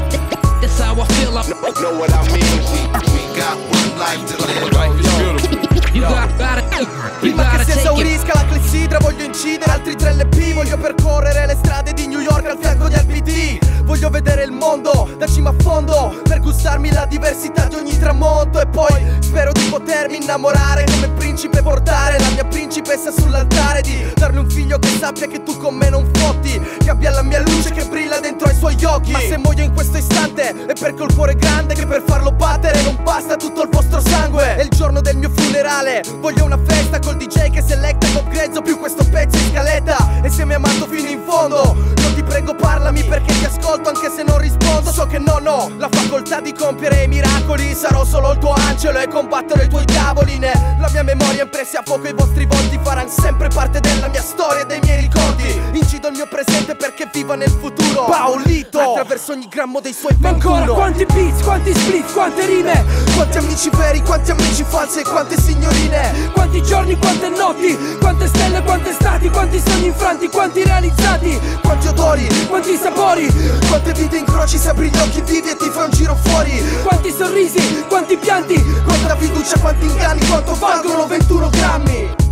That's 0.60 0.78
how 0.78 0.94
I 0.94 1.06
feel. 1.18 1.36
I 1.36 1.42
know 1.82 1.98
what 1.98 2.12
I 2.12 2.22
mean. 2.30 2.46
We, 2.70 2.80
we 3.10 3.22
got 3.36 3.58
one 3.58 3.98
life 3.98 4.22
to 4.30 4.36
live. 4.46 4.72
Life 4.72 5.00
is 5.00 5.08
beautiful. 5.18 5.64
Prima 7.20 7.48
che 7.50 7.64
si 7.64 7.78
esaurisca 7.78 8.34
la 8.34 8.44
clessidra 8.46 8.98
voglio 8.98 9.24
incidere 9.24 9.70
altri 9.70 9.94
3 9.94 10.14
LP 10.14 10.52
Voglio 10.52 10.76
percorrere 10.76 11.46
le 11.46 11.54
strade 11.54 11.92
di 11.92 12.08
New 12.08 12.20
York 12.20 12.46
al 12.46 12.58
fianco 12.60 12.88
di 12.88 12.94
LPD 12.94 13.73
Voglio 13.84 14.08
vedere 14.08 14.44
il 14.44 14.50
mondo 14.52 15.14
da 15.18 15.26
cima 15.26 15.50
a 15.50 15.54
fondo 15.58 16.20
Per 16.22 16.40
gustarmi 16.40 16.90
la 16.90 17.04
diversità 17.04 17.66
di 17.66 17.74
ogni 17.76 17.96
tramonto. 17.98 18.58
E 18.60 18.66
poi 18.66 19.04
spero 19.20 19.52
di 19.52 19.66
potermi 19.68 20.16
innamorare 20.16 20.84
come 20.84 21.10
principe 21.10 21.62
Portare 21.62 22.18
la 22.18 22.28
mia 22.30 22.44
principessa 22.44 23.10
sull'altare 23.10 23.82
Di 23.82 24.12
darle 24.14 24.38
un 24.38 24.48
figlio 24.48 24.78
che 24.78 24.88
sappia 24.98 25.26
che 25.26 25.42
tu 25.42 25.56
con 25.58 25.74
me 25.74 25.90
non 25.90 26.08
fotti 26.14 26.60
Che 26.78 26.90
abbia 26.90 27.10
la 27.10 27.22
mia 27.22 27.40
luce 27.40 27.72
che 27.72 27.84
brilla 27.84 28.20
dentro 28.20 28.48
ai 28.48 28.54
suoi 28.54 28.76
occhi. 28.84 29.12
Ma 29.12 29.20
se 29.20 29.36
muoio 29.36 29.64
in 29.64 29.74
questo 29.74 29.98
istante 29.98 30.66
è 30.66 30.72
perché 30.72 31.02
ho 31.02 31.06
il 31.06 31.14
cuore 31.14 31.34
grande 31.34 31.74
Che 31.74 31.86
per 31.86 32.02
farlo 32.06 32.32
battere 32.32 32.82
non 32.82 32.98
basta 33.02 33.36
tutto 33.36 33.62
il 33.62 33.68
vostro 33.70 34.00
sangue. 34.00 34.56
È 34.56 34.62
il 34.62 34.70
giorno 34.70 35.00
del 35.00 35.16
mio 35.16 35.30
funerale 35.34 36.02
Voglio 36.20 36.44
una 36.44 36.58
festa 36.64 36.98
col 36.98 37.16
DJ 37.16 37.50
che 37.50 37.62
selecta 37.62 38.06
con 38.12 38.28
grezzo 38.30 38.62
più 38.62 38.78
questo 38.78 39.04
pezzo 39.04 39.36
in 39.36 39.50
scaletta. 39.50 40.22
E 40.22 40.30
se 40.30 40.44
mi 40.44 40.54
hai 40.54 40.56
amato 40.56 40.86
fino 40.86 41.03
la 45.76 45.88
facoltà 45.90 46.40
di 46.40 46.52
compiere 46.52 47.04
i 47.04 47.08
miracoli. 47.08 47.74
Sarò 47.74 48.04
solo 48.04 48.32
il 48.32 48.38
tuo 48.38 48.52
angelo 48.52 48.98
e 48.98 49.08
combatterò 49.08 49.62
i 49.62 49.68
tuoi 49.68 49.84
diavoli 49.84 50.38
Nella 50.38 50.88
mia 50.90 51.02
memoria 51.02 51.42
impressi 51.42 51.76
a 51.76 51.82
fuoco 51.84 52.06
i 52.06 52.12
vostri 52.12 52.46
volti 52.46 52.78
Faranno 52.82 53.10
sempre 53.10 53.48
parte 53.48 53.80
della 53.80 54.08
mia 54.08 54.22
storia 54.22 54.62
e 54.62 54.66
dei 54.66 54.80
miei 54.80 55.00
ricordi. 55.00 55.60
Incido 55.72 56.08
il 56.08 56.14
mio 56.14 56.26
presente 56.26 56.74
perché 56.74 57.08
viva 57.12 57.34
nel 57.34 57.50
futuro 57.50 57.63
Attraverso 59.04 59.32
ogni 59.32 59.48
grammo 59.48 59.80
dei 59.80 59.92
suoi 59.92 60.16
Ma 60.16 60.30
ancora 60.30 60.60
21 60.60 60.74
quanti 60.74 61.04
beats, 61.04 61.42
quanti 61.42 61.74
split, 61.74 62.12
quante 62.14 62.46
rime? 62.46 62.84
Quanti 63.14 63.36
amici 63.36 63.68
veri, 63.68 64.00
quanti 64.00 64.30
amici 64.30 64.64
falsi 64.66 65.00
e 65.00 65.02
quante 65.02 65.38
signorine. 65.38 66.30
Quanti 66.32 66.62
giorni, 66.62 66.96
quante 66.96 67.28
notti 67.28 67.76
Quante 68.00 68.26
stelle, 68.28 68.62
quante 68.62 68.94
stati 68.94 69.28
Quanti 69.28 69.60
sogni 69.60 69.88
infranti, 69.88 70.28
quanti 70.28 70.64
realizzati. 70.64 71.38
Quanti 71.60 71.86
odori, 71.88 72.26
Quanti 72.48 72.76
sapori. 72.76 73.26
quante 73.68 73.92
vite 73.92 74.16
incroci 74.16 74.56
se 74.56 74.70
apri 74.70 74.88
gli 74.88 74.96
occhi 74.96 75.20
vivi 75.20 75.50
e 75.50 75.56
ti 75.56 75.68
fai 75.68 75.84
un 75.84 75.90
giro 75.90 76.16
fuori. 76.22 76.64
Quanti 76.82 77.10
sorrisi, 77.10 77.84
quanti 77.86 78.16
pianti. 78.16 78.54
Quanta 78.84 79.16
fiducia, 79.16 79.58
quanti 79.58 79.84
inganni, 79.84 80.26
quanto 80.28 80.54
valgono 80.54 81.06
21 81.06 81.50
grammi 81.50 82.23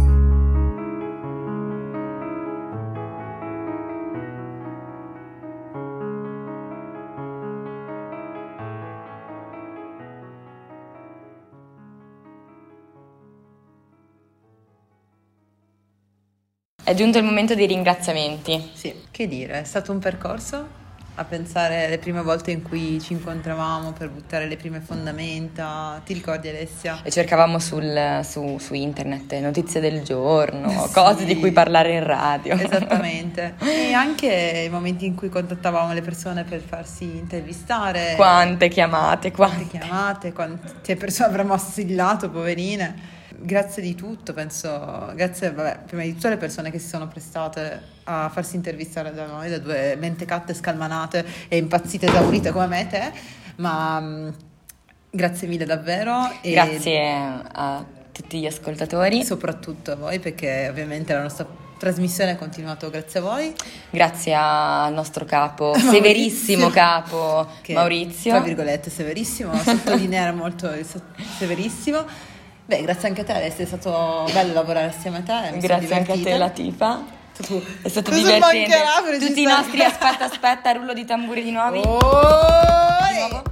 È 16.93 16.95
giunto 16.95 17.17
il 17.17 17.25
momento 17.25 17.55
dei 17.55 17.67
ringraziamenti. 17.67 18.69
Sì, 18.75 18.93
che 19.11 19.27
dire, 19.27 19.63
è 19.63 19.65
stato 19.65 19.93
un 19.93 19.99
percorso 19.99 20.81
a 21.15 21.25
pensare 21.25 21.87
alle 21.87 21.97
prime 21.97 22.21
volte 22.21 22.51
in 22.51 22.61
cui 22.61 23.01
ci 23.01 23.15
incontravamo 23.15 23.93
per 23.93 24.11
buttare 24.11 24.47
le 24.47 24.59
prime 24.59 24.81
fondamenta. 24.81 26.03
Ti 26.05 26.13
ricordi 26.13 26.51
Alessia? 26.51 27.01
E 27.03 27.11
cercavamo 27.11 27.59
sul- 27.59 28.21
su, 28.25 28.59
su 28.59 28.75
internet 28.75 29.33
notizie 29.37 29.81
del 29.81 30.03
giorno, 30.03 30.69
Sì. 30.87 30.93
cose 30.93 31.25
di 31.25 31.39
cui 31.39 31.51
parlare 31.51 31.95
in 31.95 32.05
radio. 32.05 32.57
Esattamente. 32.57 33.55
e 33.65 33.95
anche 33.95 34.65
i 34.67 34.69
momenti 34.69 35.07
in 35.07 35.15
cui 35.15 35.31
contattavamo 35.31 35.95
le 35.95 36.03
persone 36.03 36.45
per 36.45 36.61
farsi 36.61 37.05
intervistare. 37.05 38.13
Quante 38.17 38.69
chiamate, 38.69 39.31
quante. 39.31 39.65
Quante 39.65 39.79
chiamate, 39.79 40.33
quante 40.35 40.97
persone 40.97 41.31
avremmo 41.31 41.55
assillato, 41.55 42.29
poverine. 42.29 43.21
Grazie 43.45 43.83
di 43.83 43.95
tutto, 43.97 44.33
penso, 44.33 45.13
grazie 45.17 45.51
vabbè, 45.51 45.81
prima 45.87 46.03
di 46.05 46.15
tutto 46.15 46.29
alle 46.29 46.37
persone 46.37 46.71
che 46.71 46.79
si 46.79 46.87
sono 46.87 47.09
prestate 47.09 47.81
a 48.05 48.29
farsi 48.29 48.55
intervistare 48.55 49.13
da 49.13 49.27
noi, 49.27 49.51
da 49.51 49.59
due 49.59 49.97
mentecatte 49.97 50.55
scalmanate 50.55 51.25
e 51.49 51.57
impazzite 51.57 52.07
esaurite 52.07 52.53
come 52.53 52.67
me 52.67 52.81
e 52.83 52.87
te, 52.87 53.13
ma 53.57 53.99
mh, 53.99 54.35
grazie 55.11 55.49
mille 55.49 55.65
davvero. 55.65 56.31
E 56.41 56.53
Grazie 56.53 57.43
a 57.53 57.85
tutti 58.13 58.39
gli 58.39 58.47
ascoltatori. 58.47 59.25
Soprattutto 59.25 59.93
a 59.93 59.97
voi 59.97 60.21
perché 60.21 60.69
ovviamente 60.69 61.13
la 61.13 61.23
nostra 61.23 61.47
trasmissione 61.79 62.33
è 62.33 62.37
continuata 62.37 62.89
grazie 62.89 63.19
a 63.19 63.23
voi. 63.25 63.53
Grazie 63.91 64.35
al 64.35 64.93
nostro 64.93 65.25
capo, 65.25 65.71
Maurizio. 65.75 65.91
severissimo 65.91 66.71
capo 66.71 67.49
che, 67.61 67.75
Maurizio. 67.75 68.31
Tra 68.31 68.41
virgolette, 68.41 68.89
severissimo, 68.89 69.53
sottolineare 69.57 70.31
molto 70.31 70.71
il 70.73 70.87
severissimo. 71.39 72.31
Beh, 72.65 72.81
grazie 72.83 73.09
anche 73.09 73.21
a 73.23 73.25
te, 73.25 73.33
Alessia, 73.33 73.65
è 73.65 73.67
stato 73.67 74.25
bello 74.33 74.53
lavorare 74.53 74.87
assieme 74.87 75.19
a 75.19 75.23
te. 75.23 75.59
Grazie 75.59 75.95
anche 75.97 76.13
a 76.13 76.17
te. 76.23 76.37
Latifa. 76.37 77.03
Tu- 77.37 77.63
È 77.83 77.89
stato 77.89 78.11
Cosa 78.11 78.23
divertente. 78.23 79.27
Tutti 79.27 79.41
i 79.43 79.45
nostri 79.47 79.83
aspetta 79.83 80.25
aspetta, 80.27 80.73
rullo 80.73 80.93
di 80.93 81.05
tamburi 81.05 81.43
di 81.43 81.51
nuovi. 81.51 81.79
Oh, 81.85 81.99
Di 81.99 83.19
nuovo. 83.19 83.43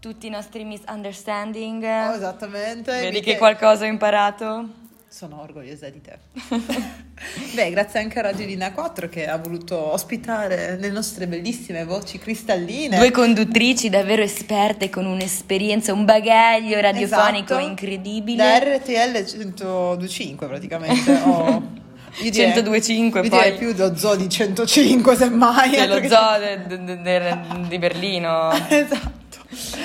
Tutti 0.00 0.26
i 0.26 0.30
nostri 0.30 0.64
misunderstanding. 0.64 1.82
Oh, 1.82 2.14
esattamente. 2.14 2.92
Vedi 2.92 3.20
che- 3.20 3.36
qualcosa 3.36 3.84
ho 3.84 3.88
imparato? 3.88 4.68
Sono 5.16 5.40
orgogliosa 5.40 5.88
di 5.88 6.02
te. 6.02 6.18
Beh, 7.54 7.70
grazie 7.70 8.00
anche 8.00 8.18
a 8.18 8.22
Radio 8.22 8.44
Linea 8.44 8.70
4 8.72 9.08
che 9.08 9.26
ha 9.26 9.38
voluto 9.38 9.92
ospitare 9.92 10.76
le 10.78 10.90
nostre 10.90 11.26
bellissime 11.26 11.84
voci 11.86 12.18
cristalline. 12.18 12.98
Due 12.98 13.10
conduttrici 13.12 13.88
davvero 13.88 14.20
esperte 14.20 14.90
con 14.90 15.06
un'esperienza, 15.06 15.94
un 15.94 16.04
bagaglio 16.04 16.78
radiofonico 16.80 17.54
Esatto. 17.54 17.66
incredibile. 17.66 18.42
Da 18.42 18.58
RTL 18.58 19.24
125 19.26 20.46
praticamente. 20.46 21.10
ho, 21.24 21.62
Io 22.20 22.30
direi- 22.30 22.52
102.5 22.52 23.24
io 23.24 23.30
poi. 23.30 23.54
più 23.56 23.72
lo 23.74 23.96
zoo 23.96 24.16
di 24.16 24.28
105 24.28 25.16
semmai. 25.16 25.70
C'è 25.70 25.86
lo 25.86 25.94
perché- 25.94 26.08
zoo 26.08 26.38
de- 26.38 26.84
de- 26.84 27.00
de- 27.02 27.38
di 27.68 27.78
Berlino. 27.78 28.50
esatto. 28.68 29.14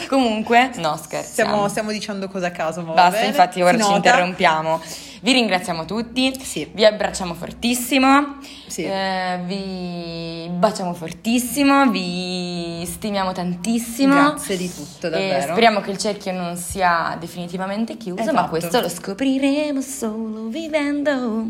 Comunque, 0.10 0.72
no 0.76 1.00
scherzi. 1.02 1.32
Stiamo, 1.32 1.70
stiamo 1.70 1.92
dicendo 1.92 2.28
cose 2.28 2.48
a 2.48 2.52
caso, 2.52 2.82
ma 2.82 2.92
Basta, 2.94 3.24
infatti 3.24 3.62
ora 3.62 3.78
Si 3.78 3.84
ci 3.84 3.90
nota. 3.90 3.96
interrompiamo. 4.10 4.82
Vi 5.24 5.34
ringraziamo 5.34 5.86
tutti, 5.86 6.34
vi 6.74 6.84
abbracciamo 6.84 7.36
fortissimo, 7.36 8.38
Sì. 8.66 8.84
eh, 8.86 9.40
vi 9.46 10.50
baciamo 10.52 10.96
fortissimo, 10.96 11.88
vi 11.92 12.84
stimiamo 12.88 13.32
tantissimo. 13.32 14.16
Grazie 14.16 14.58
di 14.58 14.68
tutto, 14.74 15.08
E 15.08 15.10
davvero. 15.12 15.52
speriamo 15.52 15.82
che 15.82 15.92
il 15.92 15.98
cerchio 16.00 16.32
non 16.32 16.58
sia 16.58 17.16
definitivamente 17.20 17.98
chiuso, 17.98 18.24
ma 18.24 18.32
Esatto. 18.32 18.50
questo 18.50 18.82
lo 18.82 18.90
scopriremo 18.90 19.80
solo 19.82 20.48
vivendo. 20.48 21.46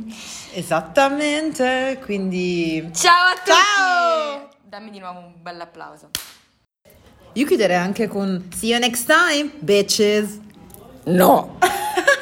Esattamente, 0.51 1.97
quindi... 2.03 2.89
Ciao 2.93 3.27
a 3.27 3.33
tutti! 3.37 3.51
Ciao! 3.51 4.49
Dammi 4.67 4.89
di 4.91 4.99
nuovo 4.99 5.19
un 5.19 5.33
bel 5.41 5.61
applauso. 5.61 6.09
Io 7.33 7.45
chiuderei 7.45 7.77
anche 7.77 8.09
con 8.09 8.49
See 8.53 8.71
you 8.71 8.79
next 8.79 9.05
time, 9.05 9.49
bitches! 9.59 10.39
No! 11.05 11.57